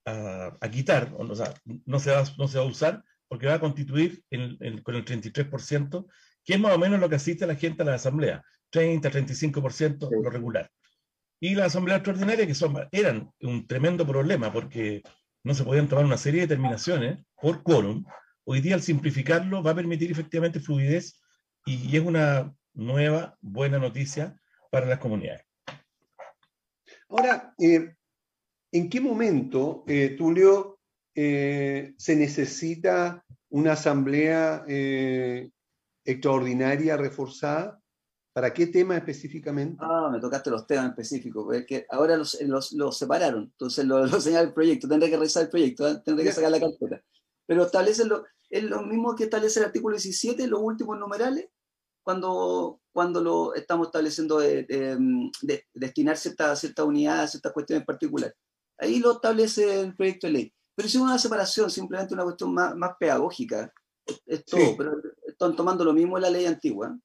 [0.06, 1.52] a, a quitar, o, o sea,
[1.84, 4.24] no se, va, no se va a usar, porque va a constituir
[4.82, 6.06] con el 33%,
[6.44, 10.08] que es más o menos lo que asiste la gente a la asamblea, 30, 35%
[10.08, 10.14] Sí.
[10.22, 10.70] lo regular.
[11.40, 15.02] Y la asamblea extraordinaria, que son, eran un tremendo problema, porque
[15.44, 18.04] no se podían tomar una serie de determinaciones por quórum,
[18.50, 21.20] hoy día al simplificarlo va a permitir efectivamente fluidez
[21.66, 25.44] y, y es una nueva buena noticia para las comunidades.
[27.10, 27.94] Ahora, eh,
[28.72, 30.80] ¿en qué momento, eh, Tulio,
[31.14, 35.50] eh, se necesita una asamblea eh,
[36.04, 37.82] extraordinaria reforzada?
[38.32, 39.76] ¿Para qué tema específicamente?
[39.80, 44.20] Ah, me tocaste los temas específicos, porque ahora los, los, los separaron, entonces lo, lo
[44.20, 46.00] señala el proyecto, tendré que revisar el proyecto, ¿eh?
[46.02, 47.02] tendré que sacar la carpeta.
[47.46, 51.48] Pero establece lo, es lo mismo que establece el artículo 17, los últimos numerales,
[52.02, 57.86] cuando, cuando lo estamos estableciendo de, de- de- destinar ciertas cierta unidades, ciertas cuestiones en
[57.86, 58.34] particular.
[58.78, 60.54] Ahí lo establece el proyecto de ley.
[60.74, 63.72] Pero es una separación, simplemente una cuestión más, más pedagógica.
[64.06, 64.74] Es, es todo, Sí.
[64.78, 64.92] pero
[65.26, 66.96] están tomando lo mismo en la ley antigua.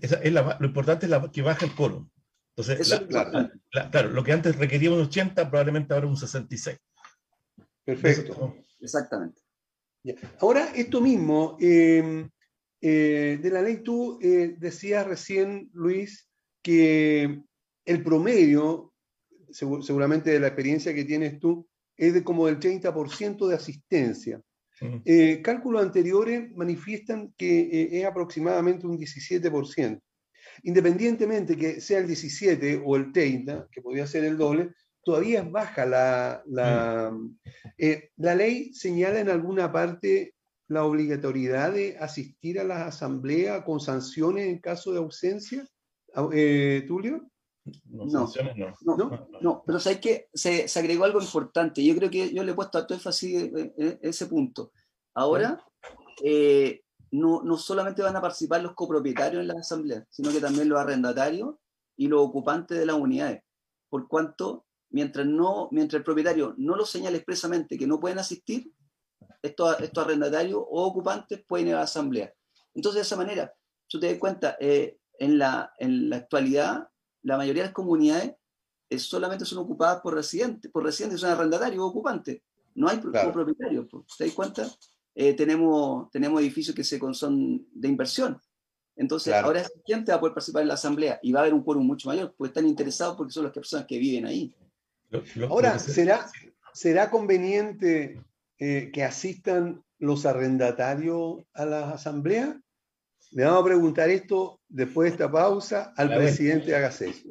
[0.00, 2.08] Esa es la- lo importante es la- que baja el quórum.
[2.54, 3.50] Entonces, la- es claro.
[3.72, 6.78] la- claro, lo que antes requería un 80, probablemente ahora un 66.
[7.84, 8.54] Perfecto.
[8.80, 9.40] Exactamente.
[10.04, 10.14] Ya.
[10.40, 12.28] Ahora, esto mismo, eh,
[12.80, 16.28] eh, de la ley, tú eh, decías recién, Luis,
[16.62, 17.40] que
[17.84, 18.92] el promedio,
[19.50, 24.40] segu- seguramente de la experiencia que tienes tú, es de como del 30% de asistencia.
[25.04, 30.00] Eh, cálculos anteriores manifiestan que es aproximadamente un 17%.
[30.64, 34.70] Independientemente que sea el 17 o el 30, que podría ser el doble,
[35.04, 37.16] todavía es baja la, la,
[37.78, 40.34] eh, la ley señala en alguna parte
[40.68, 45.66] la obligatoriedad de asistir a la asamblea con sanciones en caso de ausencia.
[46.14, 47.28] Au- eh, Tulio,
[47.90, 48.10] No, No.
[48.10, 48.72] sanciones no.
[48.82, 49.28] No, ¿no?
[49.40, 51.84] No, pero sabes que se, se agregó algo importante.
[51.84, 54.72] Yo creo que yo le he puesto alto énfasis en, en ese punto.
[55.14, 55.62] Ahora,
[56.24, 60.68] eh, no, no solamente van a participar los copropietarios en las asambleas, sino que también
[60.68, 61.56] los arrendatarios
[61.96, 63.42] y los ocupantes de las unidades.
[63.90, 68.72] Por cuanto, mientras, no, mientras el propietario no lo señale expresamente que no pueden asistir,
[69.42, 72.32] estos, estos arrendatarios o ocupantes pueden ir a la asamblea.
[72.74, 73.52] Entonces, de esa manera,
[73.88, 76.88] tú te das cuenta, eh, en, la, en la actualidad,
[77.22, 78.34] la mayoría de las comunidades
[78.88, 82.42] eh, solamente son ocupadas por residentes, por residentes son arrendatarios o ocupantes.
[82.74, 83.32] No hay Claro.
[83.32, 83.86] propietarios.
[83.90, 84.04] pues.
[84.16, 84.66] ¿Te das cuenta?
[85.14, 88.40] Eh, tenemos, tenemos edificios que se, son de inversión.
[88.96, 89.48] Entonces, Claro.
[89.48, 91.62] ahora esa gente va a poder participar en la asamblea y va a haber un
[91.62, 94.54] quórum mucho mayor, porque están interesados porque son las personas que viven ahí.
[95.12, 96.26] Lo- lo- ahora, lo que se- ¿será,
[96.74, 98.20] ¿será conveniente
[98.58, 102.56] eh, que asistan los arrendatarios a las asambleas?
[103.30, 107.24] Le vamos a preguntar esto después de esta pausa al presidente Agacés.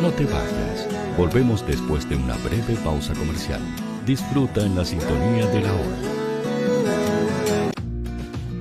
[0.00, 0.88] No te vayas.
[1.16, 3.60] Volvemos después de una breve pausa comercial.
[4.06, 5.98] Disfruta en la sintonía de la hora.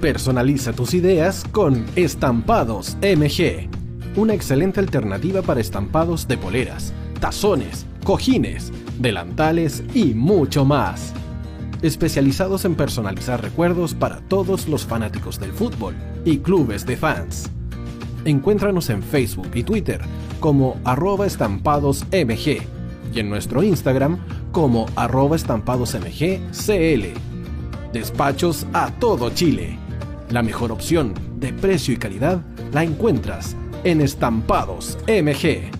[0.01, 3.69] Personaliza tus ideas con Estampados MG.
[4.17, 11.13] Una excelente alternativa para estampados de poleras, tazones, cojines, delantales y mucho más.
[11.82, 15.95] Especializados en personalizar recuerdos para todos los fanáticos del fútbol
[16.26, 17.50] y clubes de fans.
[18.26, 20.02] Encuéntranos en Facebook y Twitter
[20.41, 22.62] como arroba estampadosmg
[23.13, 24.19] y en nuestro Instagram
[24.52, 27.06] como arroba estampadosmgcl.
[27.93, 29.78] Despachos a todo Chile.
[30.30, 32.41] La mejor opción de precio y calidad
[32.74, 35.72] la encuentras en Estampados MG.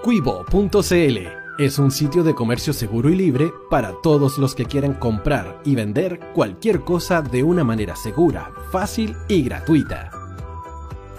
[0.03, 5.61] Cuivo.cl es un sitio de comercio seguro y libre para todos los que quieran comprar
[5.65, 10.11] y vender cualquier cosa de una manera segura, fácil y gratuita.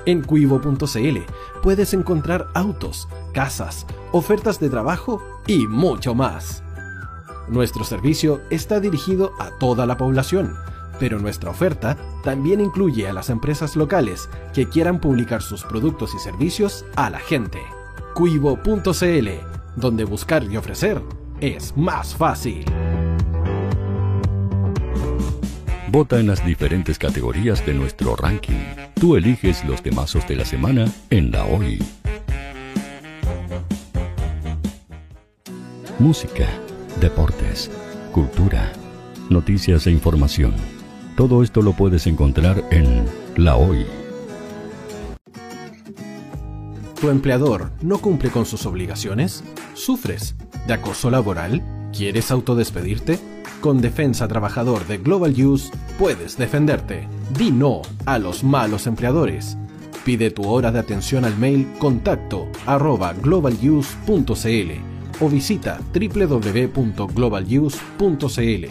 [0.06, 1.20] En Cuivo.cl
[1.64, 6.64] puedes encontrar autos, casas, ofertas de trabajo y mucho más.
[7.48, 10.54] Nuestro servicio está dirigido a toda la población,
[11.00, 16.20] pero nuestra oferta también incluye a las empresas locales que quieran publicar sus productos y
[16.20, 17.62] servicios a la gente.
[18.16, 19.30] Cuivo.cl,
[19.76, 21.02] donde buscar y ofrecer
[21.42, 22.66] es más fácil.
[25.90, 28.60] Vota en las diferentes categorías de nuestro ranking.
[28.96, 31.80] Tú eliges los temazos de la semana en la hoy.
[36.00, 36.50] Música,
[37.00, 37.72] deportes,
[38.12, 38.74] cultura,
[39.30, 40.54] noticias e información.
[41.16, 43.06] Todo esto lo puedes encontrar en
[43.38, 43.86] La Hoy.
[47.00, 49.44] ¿Tu empleador no cumple con sus obligaciones?
[49.76, 50.36] ¿Sufres
[50.68, 51.62] de acoso laboral?
[51.92, 53.20] ¿Quieres autodespedirte?
[53.60, 57.10] Con Defensa Trabajador de Global Use puedes defenderte.
[57.38, 59.58] Di no a los malos empleadores.
[60.06, 63.14] Pide tu hora de atención al mail contacto arroba
[65.20, 68.66] o visita www.globaluse.cl.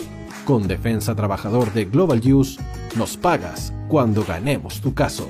[0.46, 2.58] Con Defensa Trabajador de Global Use,
[2.96, 5.28] nos pagas cuando ganemos tu caso.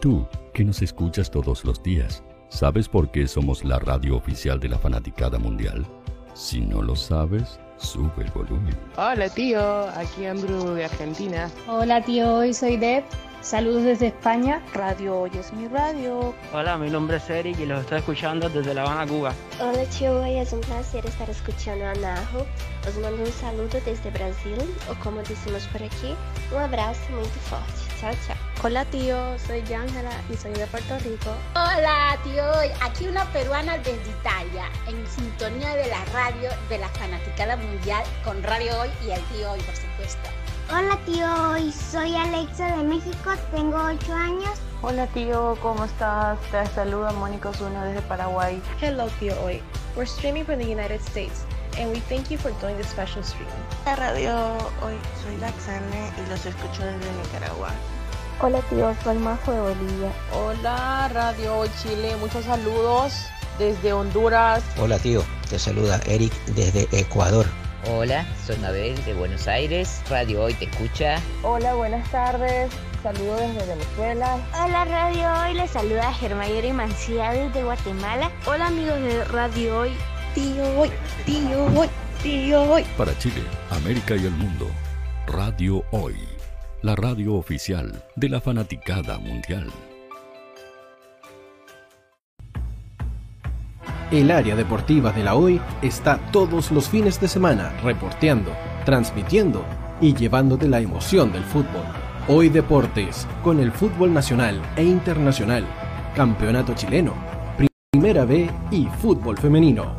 [0.00, 4.68] Tú, que nos escuchas todos los días, ¿sabes por qué somos la radio oficial de
[4.68, 5.86] la fanaticada mundial?
[6.34, 8.76] Si no lo sabes, sube el volumen.
[8.96, 11.50] Hola tío, aquí Andrew de Argentina.
[11.66, 13.04] Hola tío, hoy soy Deb.
[13.40, 14.60] Saludos desde España.
[14.74, 16.34] Radio Hoy es mi radio.
[16.52, 19.32] Hola, mi nombre es Eric y los estoy escuchando desde La Habana, Cuba.
[19.60, 22.44] Hola tío, hoy es un placer estar escuchando a Najo.
[22.86, 24.58] Os mando un saludo desde Brasil,
[24.90, 26.14] o como decimos por aquí,
[26.52, 27.87] un abrazo muy fuerte.
[28.00, 28.14] Chao.
[28.62, 31.34] Hola tío, soy Yángela y soy de Puerto Rico.
[31.56, 32.44] Hola tío,
[32.80, 38.40] aquí una peruana desde Italia, en sintonía de la radio de la fanaticada mundial con
[38.44, 40.28] Radio Hoy y el tío Hoy, por supuesto.
[40.70, 44.58] Hola tío, hoy soy Alexa de México, tengo 8 años.
[44.82, 46.38] Hola tío, ¿cómo estás?
[46.52, 48.62] Te saluda Mónica Osuna desde Paraguay.
[48.80, 49.60] Hello tío hoy.
[49.96, 51.44] We're streaming from the United States
[51.78, 53.48] and we thank you for doing this special stream.
[53.86, 57.70] La radio hoy soy Laxane y los escucho desde Nicaragua.
[58.40, 60.12] Hola tío, soy Majo de Bolivia.
[60.32, 63.14] Hola Radio Hoy Chile, muchos saludos
[63.58, 64.62] desde Honduras.
[64.80, 67.46] Hola tío, te saluda Eric desde Ecuador.
[67.86, 70.02] Hola, soy Mabel de Buenos Aires.
[70.10, 71.20] Radio Hoy te escucha.
[71.42, 72.70] Hola, buenas tardes.
[73.02, 74.38] Saludos desde Venezuela.
[74.64, 78.30] Hola Radio Hoy, les saluda Germayori Mancía desde Guatemala.
[78.46, 79.92] Hola amigos de Radio Hoy.
[80.38, 80.90] Tío Hoy,
[81.26, 81.88] tío Hoy,
[82.22, 82.84] tío Hoy.
[82.96, 84.68] Para Chile, América y el mundo,
[85.26, 86.14] Radio Hoy.
[86.80, 89.68] La radio oficial de la fanaticada mundial.
[94.12, 98.52] El área deportiva de la Hoy está todos los fines de semana reporteando,
[98.84, 99.64] transmitiendo
[100.00, 101.82] y llevándote la emoción del fútbol.
[102.28, 105.66] Hoy Deportes, con el fútbol nacional e internacional,
[106.14, 107.14] campeonato chileno,
[107.90, 109.97] primera B y fútbol femenino.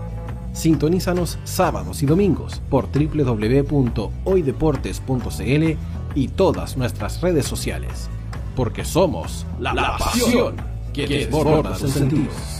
[0.53, 5.77] Sintonízanos sábados y domingos por www.hoydeportes.cl
[6.15, 8.09] y todas nuestras redes sociales.
[8.55, 10.55] Porque somos la, la pasión
[10.93, 12.58] que, que desborda sus sentidos.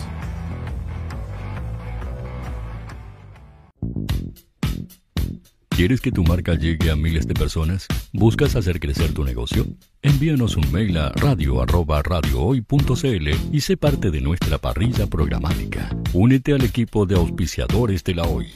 [5.79, 7.87] ¿Quieres que tu marca llegue a miles de personas?
[8.11, 9.65] ¿Buscas hacer crecer tu negocio?
[10.01, 15.89] Envíanos un mail a radio@radiohoy.cl y sé parte de nuestra parrilla programática.
[16.11, 18.47] Únete al equipo de auspiciadores de la Hoy.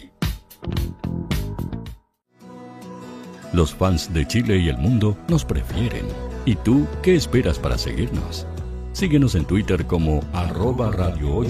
[3.54, 6.06] Los fans de Chile y el mundo nos prefieren.
[6.44, 8.46] ¿Y tú qué esperas para seguirnos?
[8.92, 11.42] Síguenos en Twitter como arroba Radio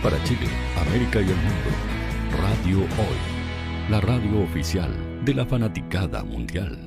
[0.04, 0.50] Para Chile,
[0.88, 1.70] América y el mundo,
[2.40, 3.18] Radio Hoy,
[3.90, 6.78] la radio oficial de la fanaticada mundial.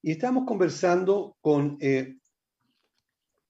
[0.01, 2.17] Y estamos conversando con, eh,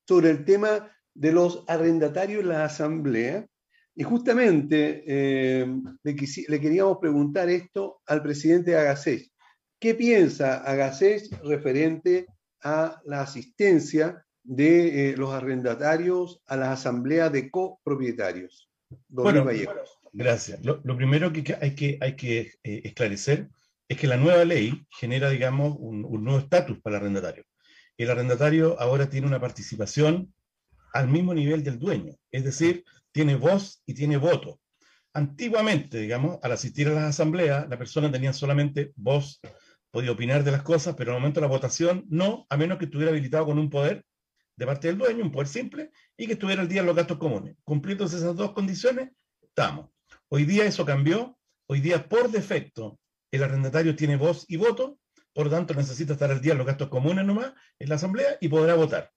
[0.06, 3.46] sobre el tema de los arrendatarios en la asamblea.
[3.94, 5.68] Y justamente eh,
[6.04, 6.16] le,
[6.48, 9.32] le, queríamos preguntar esto al presidente Agasés.
[9.80, 12.28] ¿Qué piensa Agasés referente
[12.64, 18.70] a la asistencia de eh, los arrendatarios a las asambleas de copropietarios?
[19.08, 19.46] Bueno,
[20.14, 20.64] gracias.
[20.64, 23.50] Lo, lo, primero que hay que, hay que eh, esclarecer
[23.88, 27.44] es que la nueva ley genera, digamos, un, un nuevo estatus para el arrendatario.
[27.98, 30.34] El arrendatario ahora tiene una participación
[30.94, 34.60] al mismo nivel del dueño, es decir, tiene voz y tiene voto.
[35.14, 39.42] Antiguamente, digamos, al asistir a las asambleas, la persona tenía solamente voz,
[39.92, 42.78] podía opinar de las cosas, pero en el momento de la votación no, a menos
[42.78, 44.06] que estuviera habilitado con un poder
[44.56, 47.18] de parte del dueño, un poder simple, y que estuviera al día en los gastos
[47.18, 47.56] comunes.
[47.64, 49.10] Cumpliendo esas dos condiciones,
[49.42, 49.90] estamos.
[50.30, 51.38] Hoy día eso cambió,
[51.68, 53.00] hoy día por defecto
[53.32, 55.00] el arrendatario tiene voz y voto,
[55.34, 58.50] por tanto necesita estar al día en los gastos comunes nomás en la asamblea y
[58.50, 59.12] podrá votar.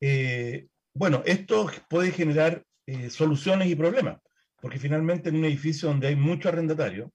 [0.00, 4.18] Eh, bueno, esto puede generar eh, soluciones y problemas,
[4.60, 7.12] porque finalmente en un edificio donde hay mucho arrendatario,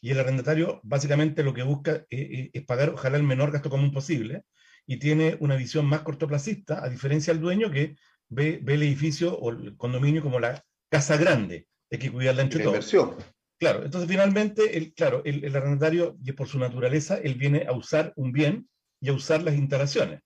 [0.00, 3.70] y el arrendatario básicamente lo que busca eh, eh, es pagar, ojalá, el menor gasto
[3.70, 4.42] común posible,
[4.86, 7.96] y tiene una visión más cortoplacista, a diferencia del dueño que
[8.28, 12.60] ve, ve el edificio o el condominio como la casa grande, hay que cuidarla entre
[12.60, 12.74] todos.
[12.74, 13.16] Inversión.
[13.58, 17.72] Claro, entonces finalmente, el, claro, el, el arrendatario, y por su naturaleza, él viene a
[17.72, 18.68] usar un bien
[19.00, 20.20] y a usar las instalaciones.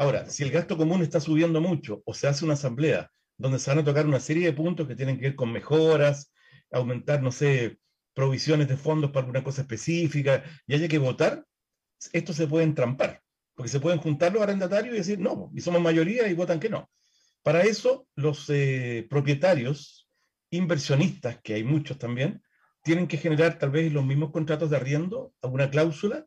[0.00, 3.70] Ahora, si el gasto común está subiendo mucho o se hace una asamblea donde se
[3.70, 6.32] van a tocar una serie de puntos que tienen que ver con mejoras,
[6.72, 7.78] aumentar, no sé,
[8.14, 11.44] provisiones de fondos para alguna cosa específica y haya que votar,
[12.14, 13.20] esto se puede entrampar,
[13.54, 16.70] porque se pueden juntar los arrendatarios y decir no, y somos mayoría y votan que
[16.70, 16.90] no.
[17.42, 20.08] Para eso, los eh, propietarios,
[20.48, 22.42] inversionistas, que hay muchos también,
[22.82, 26.24] tienen que generar tal vez los mismos contratos de arriendo, alguna cláusula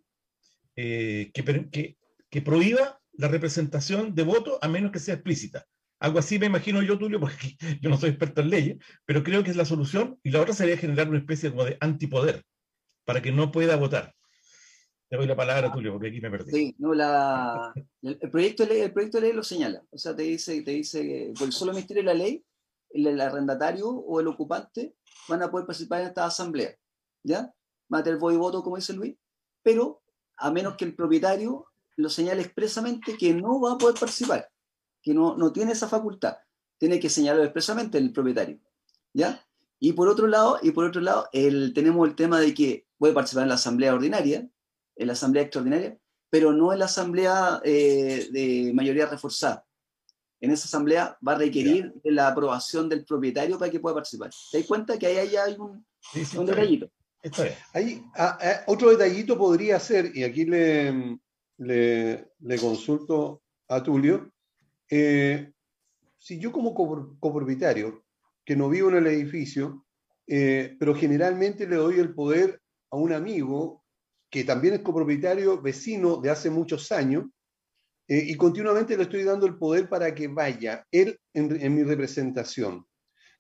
[0.76, 5.66] eh, que, prohíba la representación de voto a menos que sea explícita.
[6.00, 9.44] Algo así me imagino yo, Tulio, porque yo no soy experto en leyes, pero creo
[9.44, 12.44] que es la solución y la otra sería generar una especie como de antipoder
[13.06, 14.14] para que no pueda votar.
[15.10, 16.52] Le doy la palabra, Tulio, porque aquí me perdí.
[16.52, 19.84] Sí, no, la, el, proyecto de ley, el proyecto de ley lo señala.
[19.92, 22.44] O sea, te dice, te dice por el solo ministerio de la ley,
[22.90, 24.96] el, el, arrendatario o el ocupante
[25.30, 26.76] van a poder participar en esta asamblea.
[27.24, 27.54] ¿Ya?
[27.94, 29.16] Va a tener voz y voto, como dice Luis,
[29.62, 30.02] pero
[30.38, 34.50] a menos que el propietario lo señala expresamente que no va a poder participar,
[35.02, 36.38] que no, no tiene esa facultad.
[36.78, 38.60] Tiene que señalarlo expresamente el propietario.
[39.14, 39.46] ¿Ya?
[39.80, 43.14] Y por otro lado, y por otro lado el, tenemos el tema de que puede
[43.14, 44.48] participar en la asamblea ordinaria,
[44.96, 45.98] en la asamblea extraordinaria,
[46.30, 49.66] pero no en la asamblea eh, de mayoría reforzada.
[50.40, 54.32] En esa asamblea va a requerir de la aprobación del propietario para que pueda participar.
[54.52, 56.90] ¿Te das cuenta que ahí hay un, sí, sí, un detallito?
[57.74, 61.20] Ahí, a, a, otro detallito podría ser, y aquí le,
[61.66, 64.32] le, le consulto a Tulio,
[64.90, 65.52] eh,
[66.18, 66.74] si yo como
[67.20, 68.04] copropietario,
[68.46, 69.86] que no vivo en el edificio,
[70.28, 72.62] eh, pero generalmente le doy el poder
[72.92, 73.84] a un amigo
[74.30, 77.26] que también es copropietario, vecino de hace muchos años,
[78.08, 81.84] eh, y continuamente le estoy dando el poder para que vaya él en, en, mi
[81.84, 82.86] representación.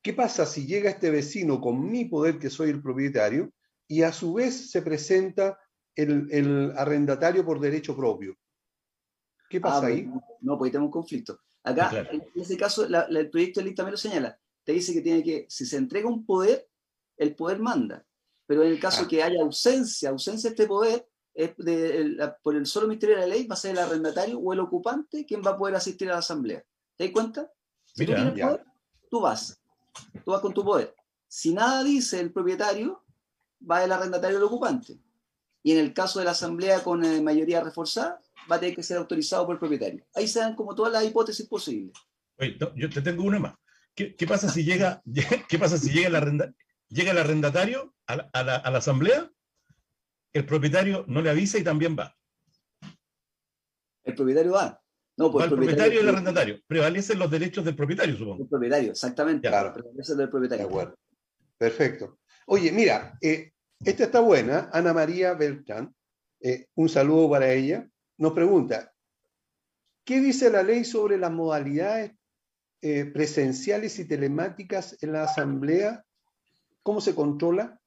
[0.01, 3.51] ¿Qué pasa si llega este vecino con mi poder, que soy el propietario,
[3.88, 5.57] y a su vez se presenta
[5.95, 8.35] el, el arrendatario por derecho propio.
[9.49, 10.09] ¿Qué pasa ah, ahí?
[10.41, 11.39] No, pues ahí tenemos un conflicto.
[11.63, 12.09] Acá, claro.
[12.11, 14.39] en ese caso, la, la, el proyecto de ley también lo señala.
[14.63, 16.67] Te dice que tiene que, si se entrega un poder,
[17.17, 18.05] el poder manda.
[18.45, 19.07] Pero en el caso ah.
[19.07, 23.21] que haya ausencia, ausencia de este poder, es de, la, por el solo ministerio de
[23.21, 26.09] la ley va a ser el arrendatario o el ocupante quien va a poder asistir
[26.09, 26.63] a la asamblea.
[26.95, 27.51] ¿Te das cuenta?
[27.85, 28.65] Si Mira, tú tienes poder,
[29.09, 29.61] tú vas.
[30.25, 30.95] Tú vas con tu poder.
[31.27, 33.03] Si nada dice el propietario,
[33.69, 34.99] va el arrendatario o el ocupante.
[35.64, 38.84] Y en el caso de la asamblea con eh, mayoría reforzada, va a tener que
[38.84, 40.05] ser autorizado por el propietario.
[40.14, 41.93] Ahí se dan como todas las hipótesis posibles.
[42.38, 43.55] Oye, no, yo te tengo una más.
[43.95, 45.01] ¿Qué, qué pasa si llega,
[45.49, 46.53] qué pasa si llega el, arrenda,
[46.89, 49.32] llega el arrendatario a la, a, la, a la, asamblea?
[50.34, 52.16] El propietario no le avisa y también va.
[54.03, 54.84] El propietario va.
[55.16, 56.59] No, pues el propietario, y el arrendatario.
[56.66, 58.43] Prevalecen los derechos del propietario, supongo.
[58.43, 59.47] El propietario, exactamente.
[59.47, 59.74] Claro.
[59.74, 60.66] Prevalecen del propietario.
[60.66, 60.95] De acuerdo.
[61.57, 62.20] Perfecto.
[62.47, 63.52] Oye, mira, eh,
[63.86, 64.69] esta está buena.
[64.71, 65.95] Ana María Beltrán,
[66.39, 67.88] eh, un saludo para ella.
[68.17, 68.93] Nos pregunta,
[70.03, 72.13] ¿qué dice la ley sobre las modalidades
[72.81, 76.05] eh, presenciales y telemáticas en la asamblea?
[76.81, 77.79] ¿Cómo se controla?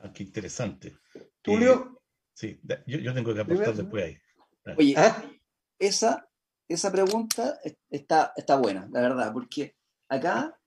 [0.00, 0.96] Ah, qué interesante.
[1.42, 1.72] Tulio.
[1.74, 2.00] Eh,
[2.34, 3.82] sí, yo, yo, tengo que aportar Primero.
[3.82, 4.74] después ahí.
[4.76, 5.24] Oye, ¿Ah?
[5.78, 6.28] esa
[6.68, 9.76] esa pregunta está, está buena, la verdad, porque
[10.08, 10.58] acá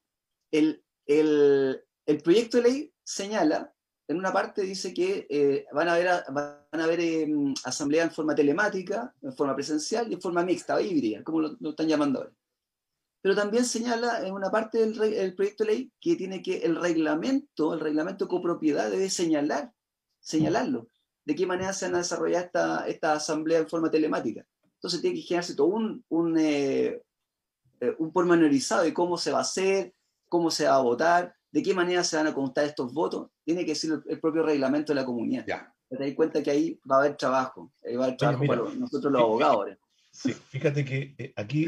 [0.51, 3.73] el, el, el proyecto de ley señala,
[4.07, 8.11] en una parte dice que eh, van a haber, van a haber em, asamblea en
[8.11, 12.19] forma telemática, en forma presencial y en forma mixta o híbrida, como lo, están llamando
[12.19, 12.31] ahora.
[13.21, 17.73] Pero también señala en una parte del proyecto de ley que tiene que el reglamento,
[17.73, 19.73] el reglamento copropiedad debe señalar,
[20.21, 20.87] señalarlo,
[21.25, 24.45] de qué manera se van a desarrollar esta, esta asamblea en forma telemática.
[24.75, 27.01] Entonces tiene que generarse todo un, un, eh,
[27.81, 29.93] eh, un pormenorizado de cómo se va a hacer,
[30.29, 33.65] cómo se va a votar, de qué manera se van a contar estos votos, tiene
[33.65, 35.45] que ser el, propio reglamento de la comunidad.
[35.47, 35.73] Ya.
[35.89, 38.61] Te das cuenta que ahí va a haber trabajo, ahí va a haber trabajo para
[38.75, 39.77] nosotros los abogados.
[40.11, 41.67] Sí, fíjate que eh, aquí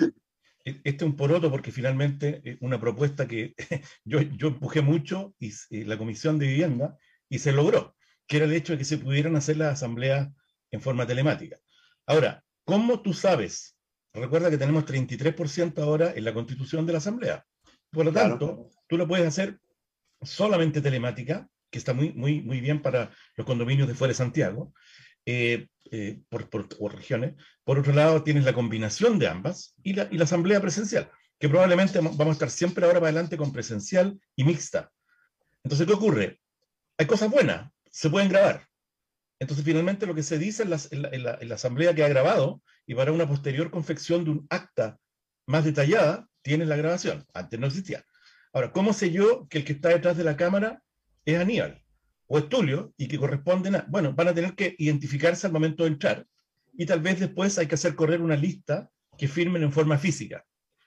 [0.66, 3.56] e, este es un poroto porque finalmente una propuesta que
[4.04, 5.54] yo, yo empujé mucho y,
[5.86, 6.98] la Comisión de Vivienda
[7.30, 7.96] y se logró,
[8.28, 10.30] que era el hecho de que se pudieran hacer las asambleas
[10.72, 11.58] en forma telemática.
[12.06, 13.78] Ahora, ¿cómo tú sabes?
[14.14, 17.46] Recuerda que tenemos 33% ahora en la constitución de la asamblea.
[17.92, 19.60] Por lo tanto, tú lo puedes hacer
[20.22, 24.74] solamente telemática, que está muy, muy, muy bien para los condominios de fuera de Santiago,
[25.26, 27.36] eh, eh, por, regiones.
[27.64, 31.10] Por otro lado, tienes la combinación de ambas y la, y la asamblea presencial,
[31.40, 34.92] que probablemente vamos a estar siempre ahora para adelante con presencial y mixta.
[35.64, 36.40] Entonces, ¿qué ocurre?
[36.98, 38.68] Hay cosas buenas, se pueden grabar.
[39.40, 42.10] Entonces, finalmente, lo que se dice en la, en la, en la asamblea que ha
[42.10, 44.98] grabado y para una posterior confección de un acta
[45.46, 47.26] más detallada, tiene la grabación.
[47.34, 48.04] Antes no existía.
[48.54, 50.82] Ahora, ¿cómo sé yo que el que está detrás de la cámara
[51.26, 51.84] es Aníbal
[52.28, 53.86] o es Tulio y que corresponden a...
[53.90, 56.26] Bueno, van a tener que identificarse al momento de entrar
[56.74, 60.46] y tal vez después hay que hacer correr una lista que firmen en forma física.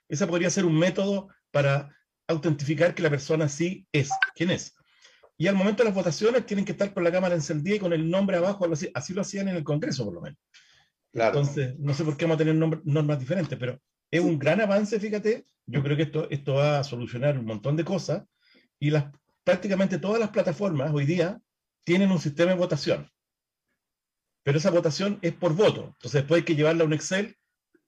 [0.08, 1.94] Ese podría ser un método para
[2.26, 4.74] autentificar que la persona sí es quien es.
[5.36, 7.92] Y al momento de las votaciones tienen que estar con la cámara encendida y con
[7.92, 10.38] el nombre abajo, así, así lo hacían en el Congreso por lo menos.
[11.12, 11.38] Claro.
[11.38, 13.78] Entonces, no sé por qué vamos a tener normas diferentes, pero
[14.10, 15.44] es un gran avance, fíjate.
[15.66, 18.24] Yo creo que esto, esto va a solucionar un montón de cosas
[18.78, 19.06] y las,
[19.44, 21.40] prácticamente todas las plataformas hoy día
[21.84, 23.10] tienen un sistema de votación.
[24.42, 25.84] Pero esa votación es por voto.
[25.84, 27.36] Entonces después hay que llevarla a un Excel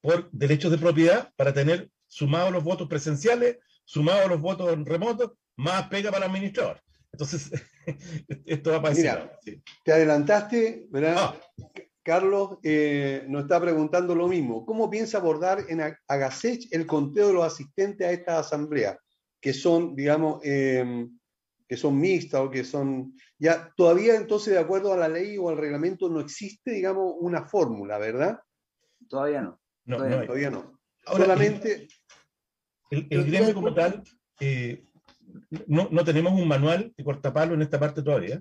[0.01, 5.89] por derechos de propiedad para tener sumados los votos presenciales, sumados los votos remotos, más
[5.89, 6.81] pega para el administrador.
[7.13, 7.51] Entonces,
[8.47, 9.39] esto va a pasar.
[9.85, 11.17] Te adelantaste, ¿verdad?
[11.19, 11.41] Ah.
[12.05, 14.67] Carlos eh, nos está preguntando lo mismo.
[14.67, 18.99] ¿Cómo piensa abordar en Agasech el conteo de los asistentes a esta asamblea?
[19.41, 21.19] Que son, digamos, em,
[21.67, 23.15] que son mixtas o que son...
[23.39, 27.47] Ya, todavía entonces, de acuerdo a la ley o al reglamento, no existe, digamos, una
[27.47, 28.39] fórmula, ¿verdad?
[29.09, 29.59] Todavía no.
[29.87, 30.79] todavía, no.
[31.07, 31.89] Solamente...
[32.91, 34.05] El, gremio como tal,
[34.41, 34.85] eh,
[35.67, 38.41] no, no tenemos un manual de cortapalo en esta parte todavía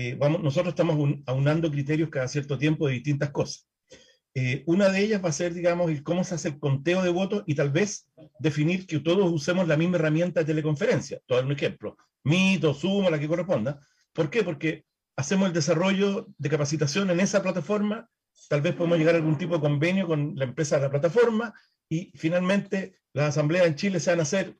[0.00, 3.66] eh, nosotros estamos aunando criterios cada cierto tiempo de distintas cosas.
[4.32, 7.42] Eh, una de ellas va a ser, digamos, cómo se hace el conteo de votos
[7.46, 11.20] y tal vez definir que todos usemos la misma herramienta de teleconferencia.
[11.26, 13.80] Todo un ejemplo, Mito, Zoom, la que corresponda.
[14.12, 14.44] ¿Por qué?
[14.44, 14.84] Porque
[15.16, 18.08] hacemos el desarrollo de capacitación en esa plataforma,
[18.48, 21.52] tal vez podemos llegar a algún tipo de convenio con la empresa de la plataforma
[21.88, 24.56] y finalmente las asambleas en Chile se van a hacer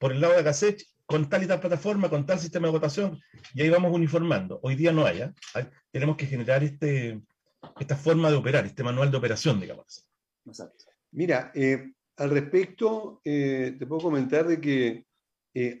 [0.00, 3.20] por el lado de Gasech con tal y tal plataforma, con tal sistema de votación,
[3.54, 4.58] y ahí vamos uniformando.
[4.62, 5.32] Hoy día no hay, ¿eh?
[5.90, 7.20] tenemos que generar este,
[7.78, 10.08] esta forma de operar, este manual de operación, digamos.
[11.12, 15.06] Mira, eh, al respecto, eh, te puedo comentar de que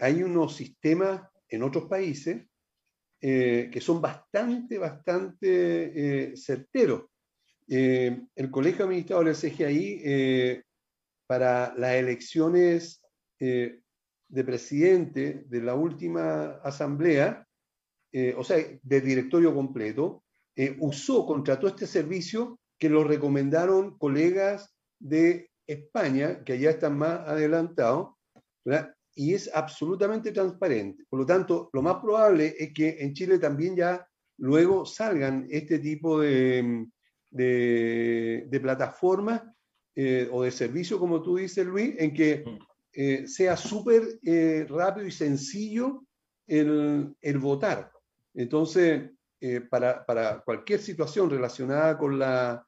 [0.00, 2.46] hay unos sistemas en otros países
[3.20, 7.06] que son bastante, bastante certeros.
[7.66, 10.62] el Colegio Administrador del CGI,
[11.26, 13.02] para las elecciones
[14.28, 17.46] de presidente de la última asamblea,
[18.12, 20.24] eh, o sea, de directorio completo,
[20.56, 27.20] eh, usó, contrató este servicio que lo recomendaron colegas de España, que allá están más
[27.26, 28.14] adelantados,
[29.14, 31.04] y es absolutamente transparente.
[31.08, 34.06] Por lo tanto, lo más probable es que en Chile también ya
[34.38, 36.86] luego salgan este tipo de,
[37.30, 39.42] de, plataformas
[39.94, 42.58] eh, o de servicio, como tú dices, Luis, en que mm.
[42.96, 46.04] Eh, sea súper eh, rápido y sencillo
[46.46, 47.90] el, votar.
[48.34, 52.64] Entonces, eh, para, cualquier situación relacionada con, la,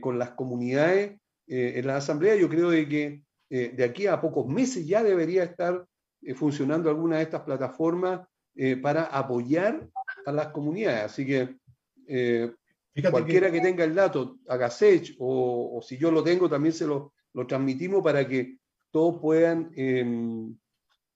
[0.00, 4.86] con las comunidades en la asamblea, yo creo de que de aquí a pocos meses
[4.86, 5.84] ya debería estar
[6.36, 8.26] funcionando alguna de estas plataformas
[8.80, 9.86] para apoyar
[10.24, 11.04] a las comunidades.
[11.04, 11.56] Así que
[13.10, 13.60] cualquiera que...
[13.60, 14.70] tenga el dato, haga
[15.18, 18.56] o, o, si yo lo tengo, también se lo, lo transmitimos para que
[18.92, 19.72] todos puedan...
[19.76, 20.04] Eh,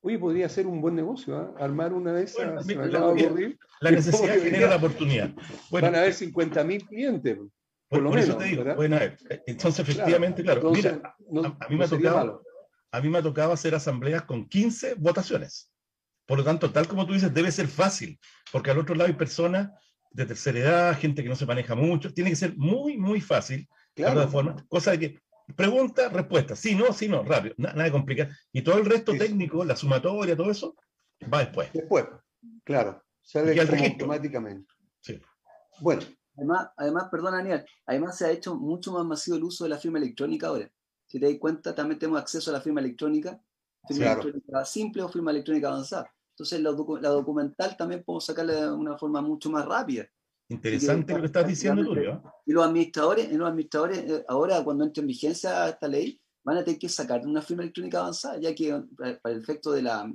[0.01, 1.47] oye, podría ser un buen negocio, ¿eh?
[1.59, 2.67] armar una de esas.
[2.67, 5.35] la, necesidad genera la oportunidad.
[5.71, 7.39] Van a haber 50.000 clientes.
[7.89, 8.65] Por, lo menos, eso te digo,
[9.47, 11.01] Entonces, efectivamente, claro, mira,
[11.61, 12.43] a, mí me ha tocado,
[12.91, 15.73] a mí me ha tocado hacer asambleas con 15 votaciones.
[16.27, 18.19] Por lo tanto, tal como tú dices, debe ser fácil,
[18.51, 19.71] porque al otro lado hay personas
[20.11, 23.69] de tercera edad, gente que no se maneja mucho, tiene que ser muy, muy fácil,
[23.95, 24.21] claro.
[24.21, 25.21] de forma, cosa de que
[25.55, 28.31] pregunta, respuesta, sí, no, sí, no, rápido, nada de complicar.
[28.53, 30.75] Y todo el resto técnico, la sumatoria, todo eso,
[31.33, 31.73] va después.
[31.73, 32.07] Después,
[32.65, 34.73] claro, sale automáticamente.
[35.01, 35.21] Sí.
[35.81, 36.03] Bueno.
[36.37, 39.79] Además, además, perdón, Daniel, además se ha hecho mucho más masivo el uso de la
[39.79, 40.71] firma electrónica ahora.
[41.07, 43.41] Si te das cuenta, también tenemos acceso a la firma electrónica,
[43.89, 46.13] firma electrónica simple o firma electrónica avanzada.
[46.31, 46.71] Entonces, la,
[47.01, 50.07] la, documental también podemos sacarla de una forma mucho más rápida.
[50.49, 52.23] Interesante lo que estás diciendo, Tulio.
[52.45, 56.65] Y los administradores, los administradores, eh, ahora cuando entre en vigencia esta ley, van a
[56.65, 60.13] tener que sacar una firma electrónica avanzada, ya que para el efecto de la,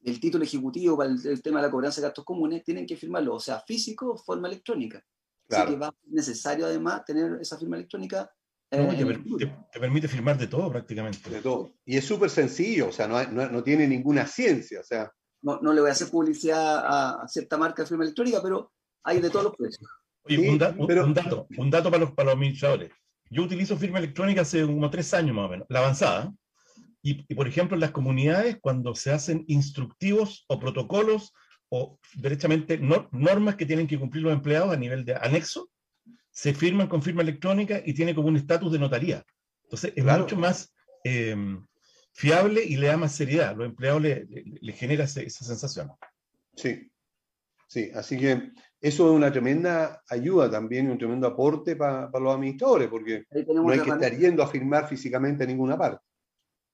[0.00, 3.34] del título ejecutivo, para el, tema de la cobranza de gastos comunes, tienen que firmarlo,
[3.34, 5.04] o sea, físico o forma electrónica.
[5.50, 8.30] Así que va necesario además tener esa firma electrónica
[8.72, 9.16] eh,
[9.72, 11.28] te, permite firmar de todo prácticamente.
[11.28, 11.72] De todo.
[11.84, 14.80] Y es súper sencillo, o sea, no, no, no, tiene ninguna ciencia.
[14.80, 18.40] O sea, no, no le voy a hacer publicidad a, cierta marca de firma electrónica,
[18.40, 18.72] pero
[19.04, 19.88] hay de todos los precios.
[20.24, 22.92] Oye, un, dato, un dato para los, para los administradores.
[23.30, 26.32] Yo utilizo firma electrónica hace como tres años más o menos, la avanzada.
[27.02, 31.32] Y, y, por ejemplo, en las comunidades, cuando se hacen instructivos o protocolos
[31.70, 35.70] o derechamente normas que tienen que cumplir los empleados a nivel de anexo,
[36.30, 39.24] se firman con firma electrónica y tiene como un estatus de notaría.
[39.64, 40.74] Entonces, es mucho más
[41.04, 41.36] eh,
[42.12, 43.56] fiable y le da más seriedad.
[43.56, 44.26] Los empleados le,
[44.60, 45.90] le, genera esa sensación.
[46.56, 46.90] Sí,
[47.70, 48.50] sí, así que
[48.80, 53.70] eso es una tremenda ayuda también y un tremendo aporte para los administradores, porque no
[53.70, 56.04] hay que estar yendo a firmar físicamente en ninguna parte.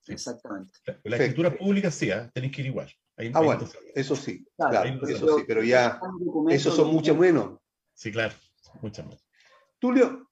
[0.09, 0.73] Exactamente.
[1.05, 2.31] La, escritura pública sí, ¿eh?
[2.33, 2.91] tenéis que ir igual.
[3.35, 6.01] ah, bueno, eso sí, claro, eso sí, pero ya,
[6.49, 7.59] esos son mucho menos.
[7.93, 8.35] Sí, claro,
[8.81, 9.25] mucho menos.
[9.79, 10.27] Tulio,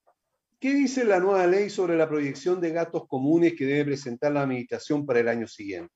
[0.59, 4.41] ¿Qué dice la nueva ley sobre la proyección de gastos comunes que debe presentar la
[4.41, 5.93] administración para el año siguiente?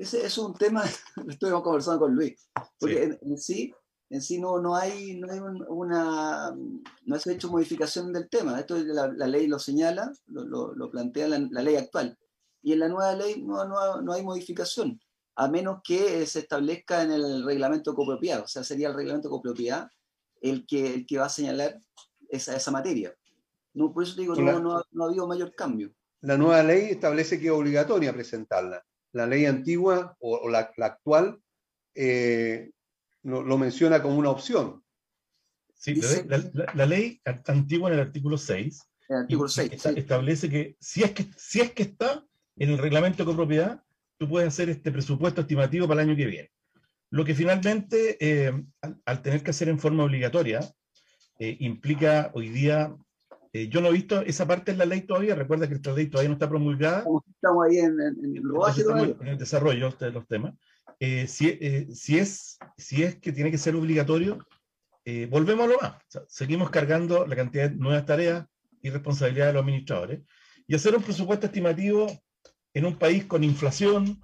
[0.00, 0.82] Ese es un tema,
[1.28, 2.48] estuvimos conversando con Luis,
[2.78, 3.70] porque En, sí,
[4.08, 6.56] en sí no, no hay, no hay una,
[7.04, 8.58] no se ha hecho modificación del tema.
[8.58, 12.16] Esto la, la ley lo señala, lo, lo, plantea la, la, ley actual.
[12.62, 14.98] Y en la nueva ley no, no, no hay modificación,
[15.36, 18.40] a menos que se establezca en el reglamento copropiedad.
[18.42, 19.90] O sea, sería el reglamento copropiedad
[20.40, 21.78] el que, el que va a señalar
[22.30, 23.14] esa, esa materia.
[23.74, 25.92] No, por eso digo, no, no, no, ha habido mayor cambio.
[26.22, 28.82] La nueva ley establece que es obligatoria presentarla.
[29.12, 31.40] La ley antigua o, la, actual
[31.94, 32.70] eh,
[33.22, 34.82] lo, menciona como una opción.
[35.74, 36.00] Sí,
[36.74, 41.26] la, ley antigua en el artículo 6, el artículo 6 establece que si, es que
[41.36, 42.24] si es que está
[42.56, 43.82] en el reglamento de copropiedad,
[44.18, 46.50] tú puedes hacer este presupuesto estimativo para el año que viene.
[47.10, 48.52] Lo que finalmente, eh,
[49.04, 50.60] al, tener que hacer en forma obligatoria,
[51.38, 52.94] eh, implica hoy día
[53.52, 56.06] eh, yo no he visto esa parte de la ley todavía, recuerda que esta ley
[56.06, 57.04] todavía no está promulgada.
[57.34, 58.36] Estamos ahí en, en,
[59.20, 60.54] en el desarrollo de los temas.
[61.00, 64.38] Eh, si, eh, si, es, si es que tiene que ser obligatorio,
[65.28, 65.94] volvemos a lo más.
[66.28, 68.46] seguimos cargando la cantidad de nuevas tareas
[68.80, 70.20] y responsabilidades de los administradores.
[70.68, 72.06] Y hacer un presupuesto estimativo
[72.74, 74.22] en un país con inflación,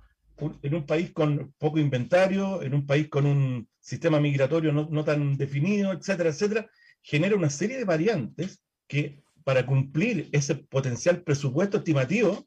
[0.62, 5.04] en un país con poco inventario, en un país con un sistema migratorio no, no
[5.04, 6.70] tan definido, etcétera, etcétera,
[7.02, 12.46] genera una serie de variantes que para cumplir ese potencial presupuesto estimativo,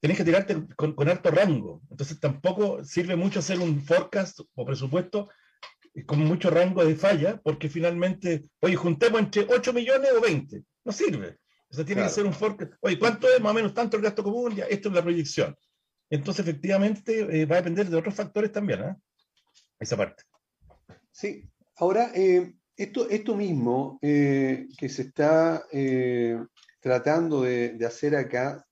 [0.00, 1.82] tenés que tirarte con, con, alto rango.
[1.90, 5.28] Entonces tampoco sirve mucho hacer un forecast o presupuesto
[6.06, 10.62] con mucho rango de falla, porque finalmente, oye, juntemos entre 8 millones o 20.
[10.84, 11.38] No sirve.
[11.70, 12.72] O sea, tiene que ser un forecast.
[12.80, 14.54] Oye, ¿cuánto es más o menos tanto el gasto común?
[14.54, 15.56] Ya, esto es la proyección.
[16.08, 18.96] Entonces, efectivamente, eh, va a depender de otros factores también, ¿eh?
[19.78, 20.24] Esa parte.
[21.12, 21.48] Sí.
[21.76, 26.38] Ahora, eh, esto, mismo eh, que se está eh,
[26.80, 28.66] tratando de, hacer acá,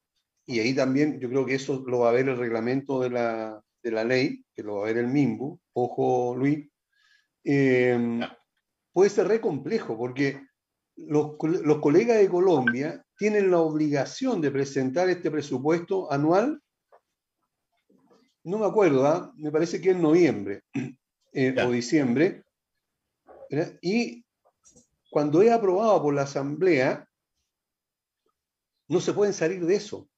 [0.47, 4.05] y ahí también yo creo que eso lo va a ver el reglamento de la,
[4.05, 6.69] ley, que lo va a ver el MIMBU, ojo Luis,
[7.45, 8.21] em,
[8.93, 10.41] puede ser re complejo porque
[10.97, 16.61] los, colegas de Colombia tienen la obligación de presentar este presupuesto anual,
[18.45, 19.33] no me acuerdo, ¿ah?
[19.37, 20.63] me parece que en noviembre
[21.33, 22.45] eh, o diciembre,
[23.81, 24.25] y
[25.11, 27.09] cuando es aprobado por la Asamblea,
[28.89, 30.09] no se pueden salir de eso.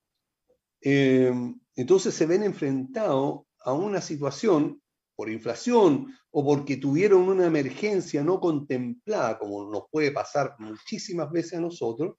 [0.82, 1.32] Eh,
[1.76, 4.80] entonces se ven enfrentados a una situación
[5.14, 11.54] por inflación o porque tuvieron una emergencia no contemplada, como nos puede pasar muchísimas veces
[11.54, 12.16] a nosotros,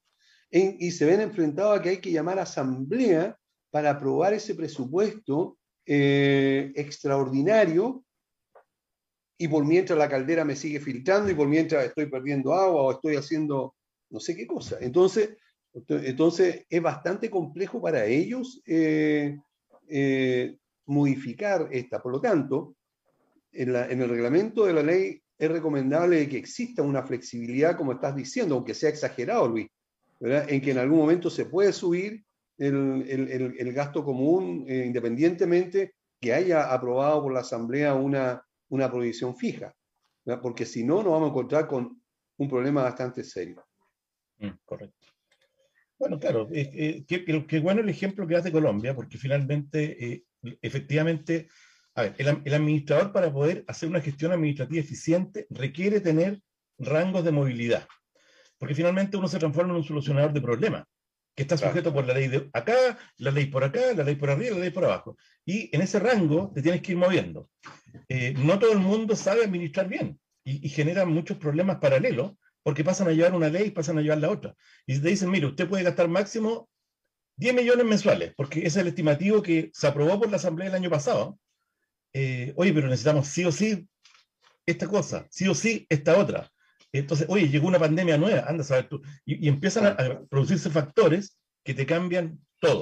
[0.51, 3.37] y se ven enfrentados a que hay que llamar a asamblea
[3.71, 8.03] para aprobar ese presupuesto eh, extraordinario
[9.41, 12.91] y por mientras la caldera me sigue filtrando y por mientras estoy perdiendo agua o
[12.91, 13.73] estoy haciendo
[14.11, 14.77] no sé qué cosa.
[14.79, 15.35] Entonces,
[15.73, 19.39] entonces es bastante complejo para ellos eh,
[19.87, 21.99] eh, modificar esta.
[22.03, 22.75] Por lo tanto,
[23.51, 28.53] en, el reglamento de la ley es recomendable que exista una flexibilidad, como estás diciendo,
[28.53, 29.67] aunque sea exagerado, Luis,
[30.19, 32.23] en que en algún momento se puede subir
[32.59, 38.89] el, el, el gasto común eh, independientemente que haya aprobado por la Asamblea una, una
[38.89, 39.75] prohibición fija,
[40.41, 42.01] porque si no, nos vamos a encontrar con
[42.37, 43.65] un problema bastante serio.
[44.39, 45.07] Mm, correcto.
[45.99, 50.23] Bueno, claro, eh, qué, bueno el ejemplo que hace Colombia, porque finalmente, eh,
[50.61, 51.47] efectivamente,
[51.93, 56.41] a ver, el, el, administrador para poder hacer una gestión administrativa eficiente requiere tener
[56.79, 57.87] rangos de movilidad,
[58.57, 60.85] porque finalmente uno se transforma en un solucionador de problemas,
[61.35, 64.29] que está sujeto por la ley de acá, la ley por acá, la ley por
[64.29, 65.17] arriba, la ley por abajo.
[65.45, 67.49] Y en ese rango te tienes que ir moviendo.
[68.09, 72.83] Eh, no todo el mundo sabe administrar bien y, y genera muchos problemas paralelos porque
[72.83, 74.55] pasan a llevar una ley y pasan a llevar la otra.
[74.85, 76.69] Y te dicen, mire, usted puede gastar máximo
[77.37, 80.75] 10 millones mensuales, porque ese es el estimativo que se aprobó por la Asamblea el
[80.75, 81.39] año pasado.
[82.13, 83.87] Eh, oye, pero necesitamos sí o sí
[84.65, 86.51] esta cosa, sí o sí esta otra.
[86.93, 89.01] Entonces, oye, llegó una pandemia nueva, anda a saber tú.
[89.25, 92.81] Y, empiezan a, producirse factores que te cambian todo.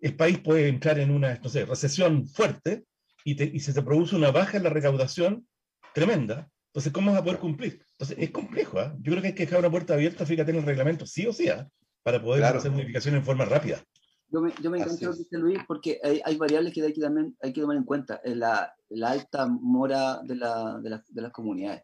[0.00, 2.84] El país puede entrar en una, no sé, recesión fuerte
[3.24, 5.46] y, te, y se te produce una baja en la recaudación
[5.92, 6.48] tremenda
[6.78, 7.84] entonces, ¿cómo vas a poder cumplir?
[7.92, 8.80] Entonces, es complejo.
[8.80, 8.92] ¿eh?
[9.00, 11.32] Yo creo que hay que dejar una puerta abierta, fíjate en el reglamento, sí o
[11.32, 11.66] sí, ¿eh?
[12.02, 13.82] para poder hacer modificaciones en forma rápida.
[14.30, 16.92] Yo me, yo me encantó lo que dice Luis, porque hay, hay, variables que hay
[16.92, 18.20] que, también, hay que tomar en cuenta.
[18.24, 21.82] La, la alta mora de, la, de, la, de, las comunidades.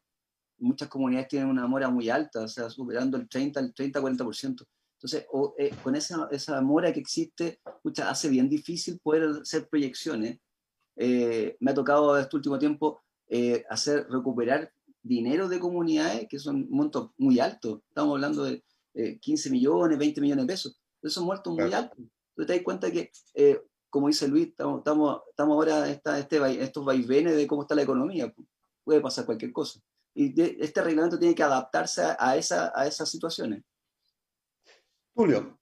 [0.58, 4.66] Muchas comunidades tienen una mora muy alta, o sea, superando el 30, el 30, 40%.
[4.96, 9.68] Entonces, o, eh, con esa, esa mora que existe, mucha, hace bien difícil poder hacer
[9.68, 10.38] proyecciones.
[10.96, 16.66] Eh, me ha tocado este último tiempo eh, hacer recuperar dinero de comunidades que son
[16.70, 17.80] montos muy altos.
[17.88, 18.64] Estamos hablando de
[19.20, 20.80] 15 millones, 20 millones de pesos.
[21.02, 21.98] Esos son muertos muy altos.
[21.98, 26.62] Entonces te das cuenta que, eh, como dice Luis, estamos, estamos, estamos ahora en este,
[26.62, 28.34] estos vaivenes de cómo está la economía.
[28.82, 29.80] Puede pasar cualquier cosa.
[30.14, 33.62] Y este reglamento tiene que adaptarse a, esa, a esas situaciones.
[35.14, 35.58] Julio,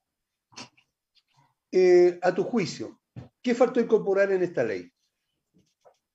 [1.70, 3.00] eh, a tu juicio,
[3.42, 4.90] ¿qué faltó incorporar en esta ley?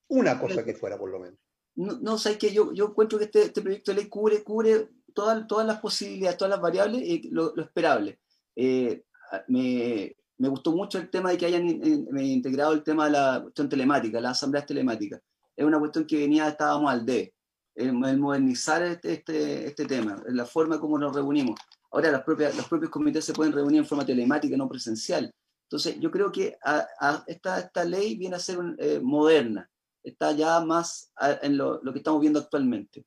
[0.10, 1.40] Una cosa que fuera, por lo menos
[1.78, 4.90] no, no sabes que yo, yo encuentro que este, este, proyecto de ley cubre, cubre
[5.14, 8.20] todas, todas las posibilidades, todas las variables y lo, esperable.
[8.56, 9.04] Eh,
[9.48, 13.70] me, me, gustó mucho el tema de que hayan integrado el tema de la cuestión
[13.70, 15.22] telemática, las asambleas telemáticas.
[15.56, 17.34] Es una cuestión que venía, estábamos al D,
[17.78, 21.60] el, modernizar este, este, este tema, la forma como nos reunimos.
[21.92, 25.32] Ahora las propias, los propios comités se pueden reunir en forma telemática, no presencial.
[25.64, 29.70] Entonces, yo creo que a, esta, esta ley viene a ser eh, moderna
[30.08, 31.12] está ya más
[31.42, 33.06] en lo, que estamos viendo actualmente.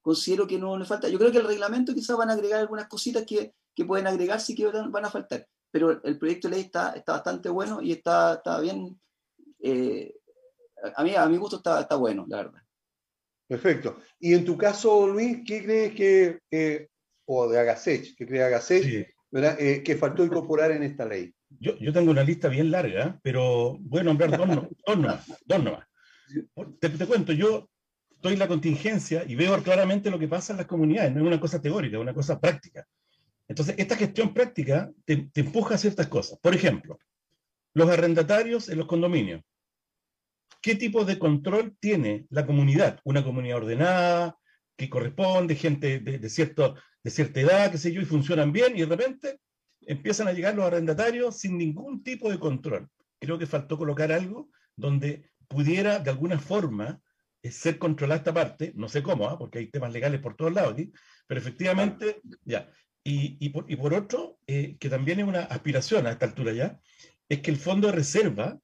[0.00, 1.08] Considero que no le falta.
[1.08, 4.52] Yo creo que el reglamento quizás van a agregar algunas cositas que, que pueden agregarse
[4.52, 5.46] y que van a faltar.
[5.70, 9.00] Pero el proyecto de ley está, está bastante bueno y está, está bien.
[9.60, 10.14] Eh,
[10.94, 12.61] a, mí, a mi gusto está, está bueno, la verdad.
[13.52, 13.98] Perfecto.
[14.18, 16.88] Y en tu caso, Luis, ¿qué crees que,
[17.26, 21.34] o de Agasech, ¿qué crees Agasech, eh, que faltó incorporar en esta ley?
[21.60, 24.48] Yo, yo, tengo una lista bien larga, pero voy a nombrar dos,
[24.86, 25.26] dos nomás.
[25.44, 25.86] Dos nomás.
[26.80, 27.68] Te, cuento, yo
[28.12, 31.26] estoy en la contingencia y veo claramente lo que pasa en las comunidades, no es
[31.26, 32.86] una cosa teórica, es una cosa práctica.
[33.48, 36.38] Entonces, esta gestión práctica te, empuja a ciertas cosas.
[36.40, 36.98] Por ejemplo,
[37.74, 39.42] los arrendatarios en los condominios.
[40.62, 43.00] ¿Qué tipo de control tiene la comunidad?
[43.04, 44.38] Una comunidad ordenada,
[44.76, 48.76] que corresponde, gente de, de, cierto, de cierta edad, qué sé yo, y funcionan bien,
[48.76, 49.40] y de repente
[49.80, 52.88] empiezan a llegar los arrendatarios sin ningún tipo de control.
[53.18, 57.02] Creo que faltó colocar algo donde pudiera de alguna forma
[57.42, 59.38] eh, ser controlada esta parte, no sé cómo, ¿ah?
[59.38, 60.92] porque hay temas legales por todos lados aquí,
[61.26, 62.70] pero efectivamente, ya.
[63.04, 66.52] Y, y, por, y por, otro, eh, que también es una aspiración a esta altura
[66.52, 66.78] ya,
[67.28, 68.60] es que el fondo de reserva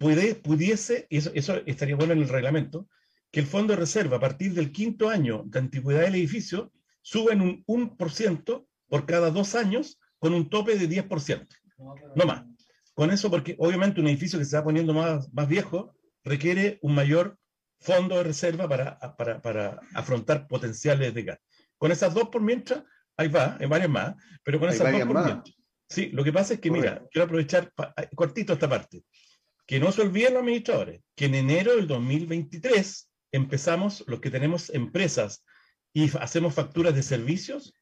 [0.00, 2.88] puede, pudiese, y eso, eso estaría bueno en el reglamento,
[3.30, 6.72] que el fondo de reserva a partir del quinto año de antigüedad del edificio
[7.02, 11.46] suba en un 1% por cada dos años con un tope de 10%,
[12.16, 12.44] no más.
[12.94, 15.94] Con eso, porque obviamente un edificio que se va poniendo más, más viejo
[16.24, 17.38] requiere un mayor
[17.78, 21.38] fondo de reserva para, para, para afrontar potenciales de gas.
[21.76, 22.82] Con esas dos por mientras,
[23.18, 25.56] ahí va, hay varias más, pero con esas dos por mientras.
[25.90, 27.72] Sí, lo que pasa es que, mira, quiero aprovechar
[28.14, 29.04] cortito esta parte.
[29.70, 34.68] Que no se olviden los administradores, que en enero del 2023 empezamos, los que tenemos
[34.70, 35.44] empresas
[35.92, 37.72] y hacemos facturas de servicios,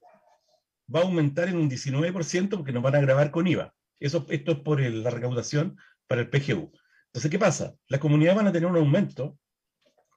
[0.95, 3.75] va a aumentar en un 19% porque nos van a grabar con IVA.
[3.99, 6.71] Eso, esto es por la recaudación para el PGU.
[7.07, 7.75] Entonces, ¿qué pasa?
[7.87, 9.39] Las comunidades van a tener un aumento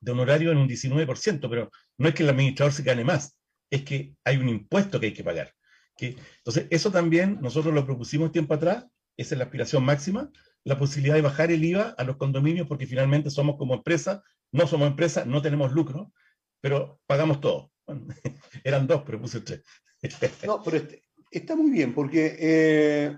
[0.01, 3.37] de honorario en un 19%, pero no es que el administrador se gane más,
[3.69, 5.53] es que hay un impuesto que hay que pagar,
[5.95, 10.29] Que, entonces, eso también nosotros lo propusimos tiempo atrás, esa es la aspiración máxima,
[10.63, 14.67] la posibilidad de bajar el IVA a los condominios porque finalmente somos como empresa, no
[14.67, 16.11] somos empresa, no tenemos lucro,
[16.59, 17.71] pero pagamos todo.
[18.63, 19.63] eran dos, pero puse tres.
[20.45, 23.17] no, pero este, está muy bien porque eh,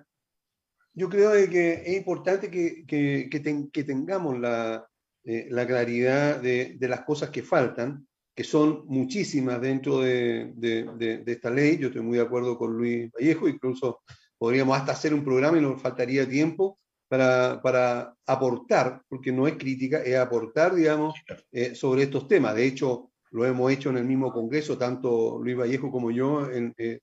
[0.94, 4.88] yo creo que es importante que, que, tengamos la,
[5.24, 11.24] eh, la claridad de, de, las cosas que faltan, que son muchísimas dentro de, de,
[11.26, 11.78] esta ley.
[11.78, 14.02] Yo estoy muy de acuerdo con Luis Vallejo, incluso
[14.38, 16.80] podríamos hasta hacer un programa y nos faltaría tiempo
[17.14, 21.14] para, para aportar, porque no es crítica, es aportar, digamos,
[21.52, 22.56] eh, sobre estos temas.
[22.56, 26.74] De hecho, lo hemos hecho en el mismo Congreso, tanto Luis Vallejo como yo, en,
[26.76, 26.98] eh,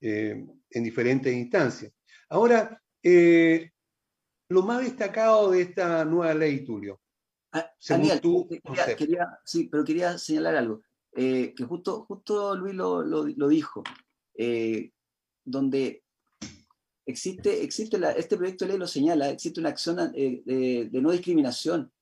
[0.00, 1.92] en diferentes instancias.
[2.28, 3.72] Ahora, eh,
[4.48, 7.00] lo más destacado de esta nueva ley, Tulio.
[7.50, 8.48] Ah, Daniel, tú,
[8.96, 10.82] quería, sí, pero quería señalar algo,
[11.16, 13.82] eh, que justo, justo Luis lo, lo, dijo,
[14.34, 14.92] eh,
[15.44, 16.01] donde
[17.06, 21.92] existe, existe este proyecto de ley lo señala, existe una acción de, no discriminación.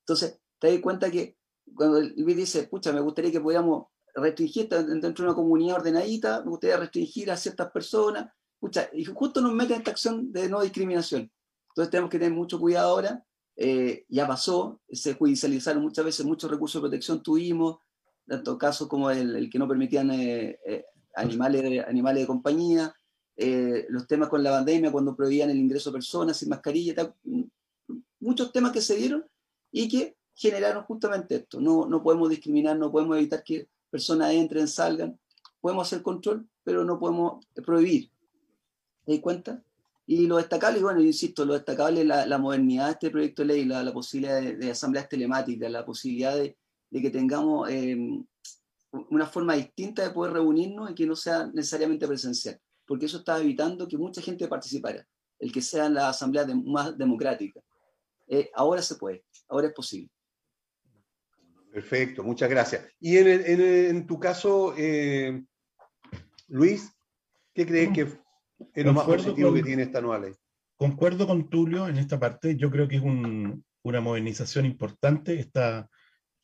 [0.00, 1.36] Entonces, te das cuenta que
[1.74, 6.50] cuando Luis dice, pucha, me gustaría que pudiéramos restringir dentro de una comunidad ordenadita, me
[6.50, 8.32] gustaría restringir a ciertas personas,
[8.92, 11.30] y justo nos meten en esta acción de no discriminación.
[11.70, 13.24] Entonces tenemos que tener mucho cuidado ahora.
[13.56, 17.78] Eh, ya pasó, se judicializaron muchas veces, muchos recursos de protección tuvimos,
[18.26, 20.84] tanto casos como el, que no permitían eh, eh,
[21.14, 22.94] animales, animales de compañía,
[23.38, 27.14] los temas con la pandemia, cuando prohibían el ingreso de personas sin mascarilla,
[28.20, 29.24] muchos temas que se dieron
[29.70, 31.60] y que generaron justamente esto.
[31.60, 35.18] No, no podemos discriminar, no podemos evitar que personas entren, salgan,
[35.60, 38.10] podemos hacer control, pero no podemos prohibir.
[39.04, 39.62] ¿Te das cuenta?
[40.06, 43.64] Y lo destacable, bueno, insisto, lo destacable es la, modernidad de este proyecto de ley,
[43.64, 46.56] la, posibilidad de, asambleas telemáticas, la posibilidad de,
[46.90, 48.24] que tengamos em,
[49.10, 52.58] una forma distinta de poder reunirnos y que no sea necesariamente presencial,
[52.88, 55.06] porque eso está evitando que mucha gente participara,
[55.38, 57.62] el que sean las asambleas más democráticas.
[58.26, 60.10] Eh, ahora se puede, ahora es posible.
[61.70, 62.86] Perfecto, muchas gracias.
[62.98, 65.44] Y en, tu caso, eh,
[66.48, 66.90] Luis,
[67.54, 68.08] ¿qué crees que
[68.74, 70.34] es lo más positivo que tiene esta nueva ley.
[70.76, 72.56] Concuerdo con Tulio en esta parte.
[72.56, 75.38] Yo creo que es una modernización importante.
[75.38, 75.88] Esta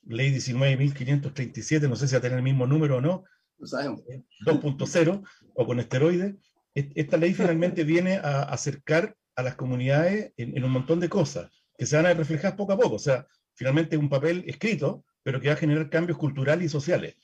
[0.02, 3.24] ley 19.537, no sé si va a tener el mismo número o no,
[3.58, 5.22] 2.0
[5.54, 6.34] o con esteroides.
[6.74, 11.50] Esta ley finalmente viene a acercar a las comunidades en, en, un montón de cosas
[11.76, 12.96] que se van a reflejar poco a poco.
[12.96, 17.16] O sea, finalmente un papel escrito, pero que va a generar cambios culturales y sociales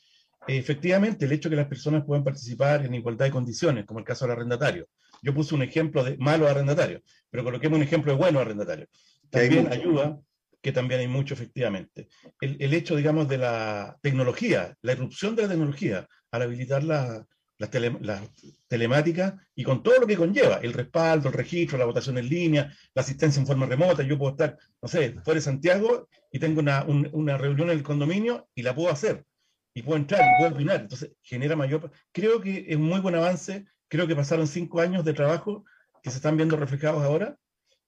[0.46, 4.04] efectivamente, el hecho de que las personas puedan participar en igualdad de condiciones, como el
[4.04, 4.88] caso del arrendatario.
[5.22, 8.86] Yo puse un ejemplo de malo arrendatario, pero coloquemos un ejemplo de bueno arrendatario.
[9.28, 10.18] También ayuda,
[10.62, 12.08] que también hay mucho, efectivamente.
[12.40, 17.26] El, hecho, digamos, de la tecnología, la irrupción de la tecnología, al habilitar la,
[17.58, 18.22] la,
[18.68, 22.72] telemática y con todo lo que conlleva, el respaldo, el registro, la votación en línea,
[22.94, 24.02] la asistencia en forma remota.
[24.02, 27.82] Yo puedo estar, no sé, fuera de Santiago y tengo una, una reunión en el
[27.82, 29.26] condominio y la puedo hacer
[29.74, 30.80] y puedo entrar y puedo opinar.
[30.80, 31.90] Entonces, genera mayor.
[32.12, 33.66] Creo que es un muy buen avance.
[33.88, 35.64] Creo que pasaron cinco años de trabajo
[36.02, 37.36] que se están viendo reflejados ahora.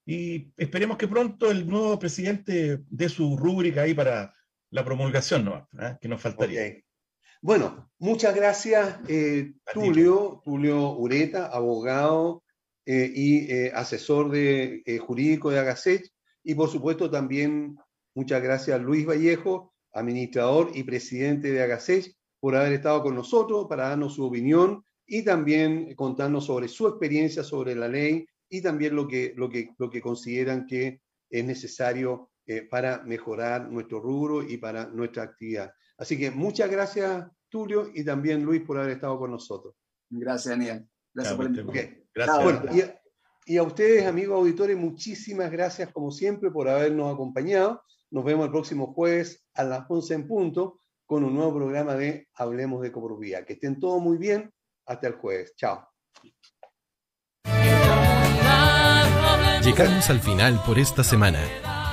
[0.05, 4.35] Y esperemos que pronto el nuevo presidente dé su rúbrica ahí para
[4.71, 5.69] la promulgación, ¿no?
[5.79, 5.99] ¿Ah?
[6.01, 6.83] que nos faltaría.
[7.45, 12.45] Bueno, muchas gracias, eh, Tulio, Tulio Ureta, abogado
[12.87, 16.09] eh, y eh, asesor de, jurídico de Agacech.
[16.45, 17.77] Y por supuesto también
[18.15, 23.89] muchas gracias Luis Vallejo, administrador y presidente de Agasech, por haber estado con nosotros para
[23.89, 29.09] darnos su opinión y también contarnos sobre su experiencia sobre la ley y también lo
[29.09, 34.59] que, lo que, lo que consideran que es necesario eh, para mejorar nuestro rubro y
[34.59, 35.73] para nuestra actividad.
[36.03, 39.77] Así que muchas gracias, Tulio, y también Luis por haber estado con nosotros.
[40.11, 40.85] Gracias, Daniel.
[41.15, 42.95] Gracias por el Gracias.
[43.47, 47.85] y a ustedes, amigos auditores, muchísimas gracias, como siempre, por habernos acompañado.
[48.11, 52.27] Nos vemos el próximo jueves a las 11 en punto con un nuevo programa de
[52.35, 53.45] Hablemos de Copropiedad.
[53.45, 54.53] Que estén todos muy bien.
[54.87, 55.55] Hasta el jueves.
[55.55, 55.89] Chao.
[59.63, 61.39] Llegamos al final por esta semana.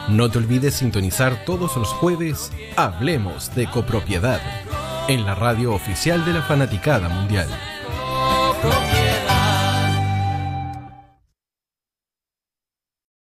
[0.10, 4.42] No te olvides sintonizar todos los jueves Hablemos de Copropiedad
[5.08, 7.48] en la radio oficial de la Fanaticada Mundial.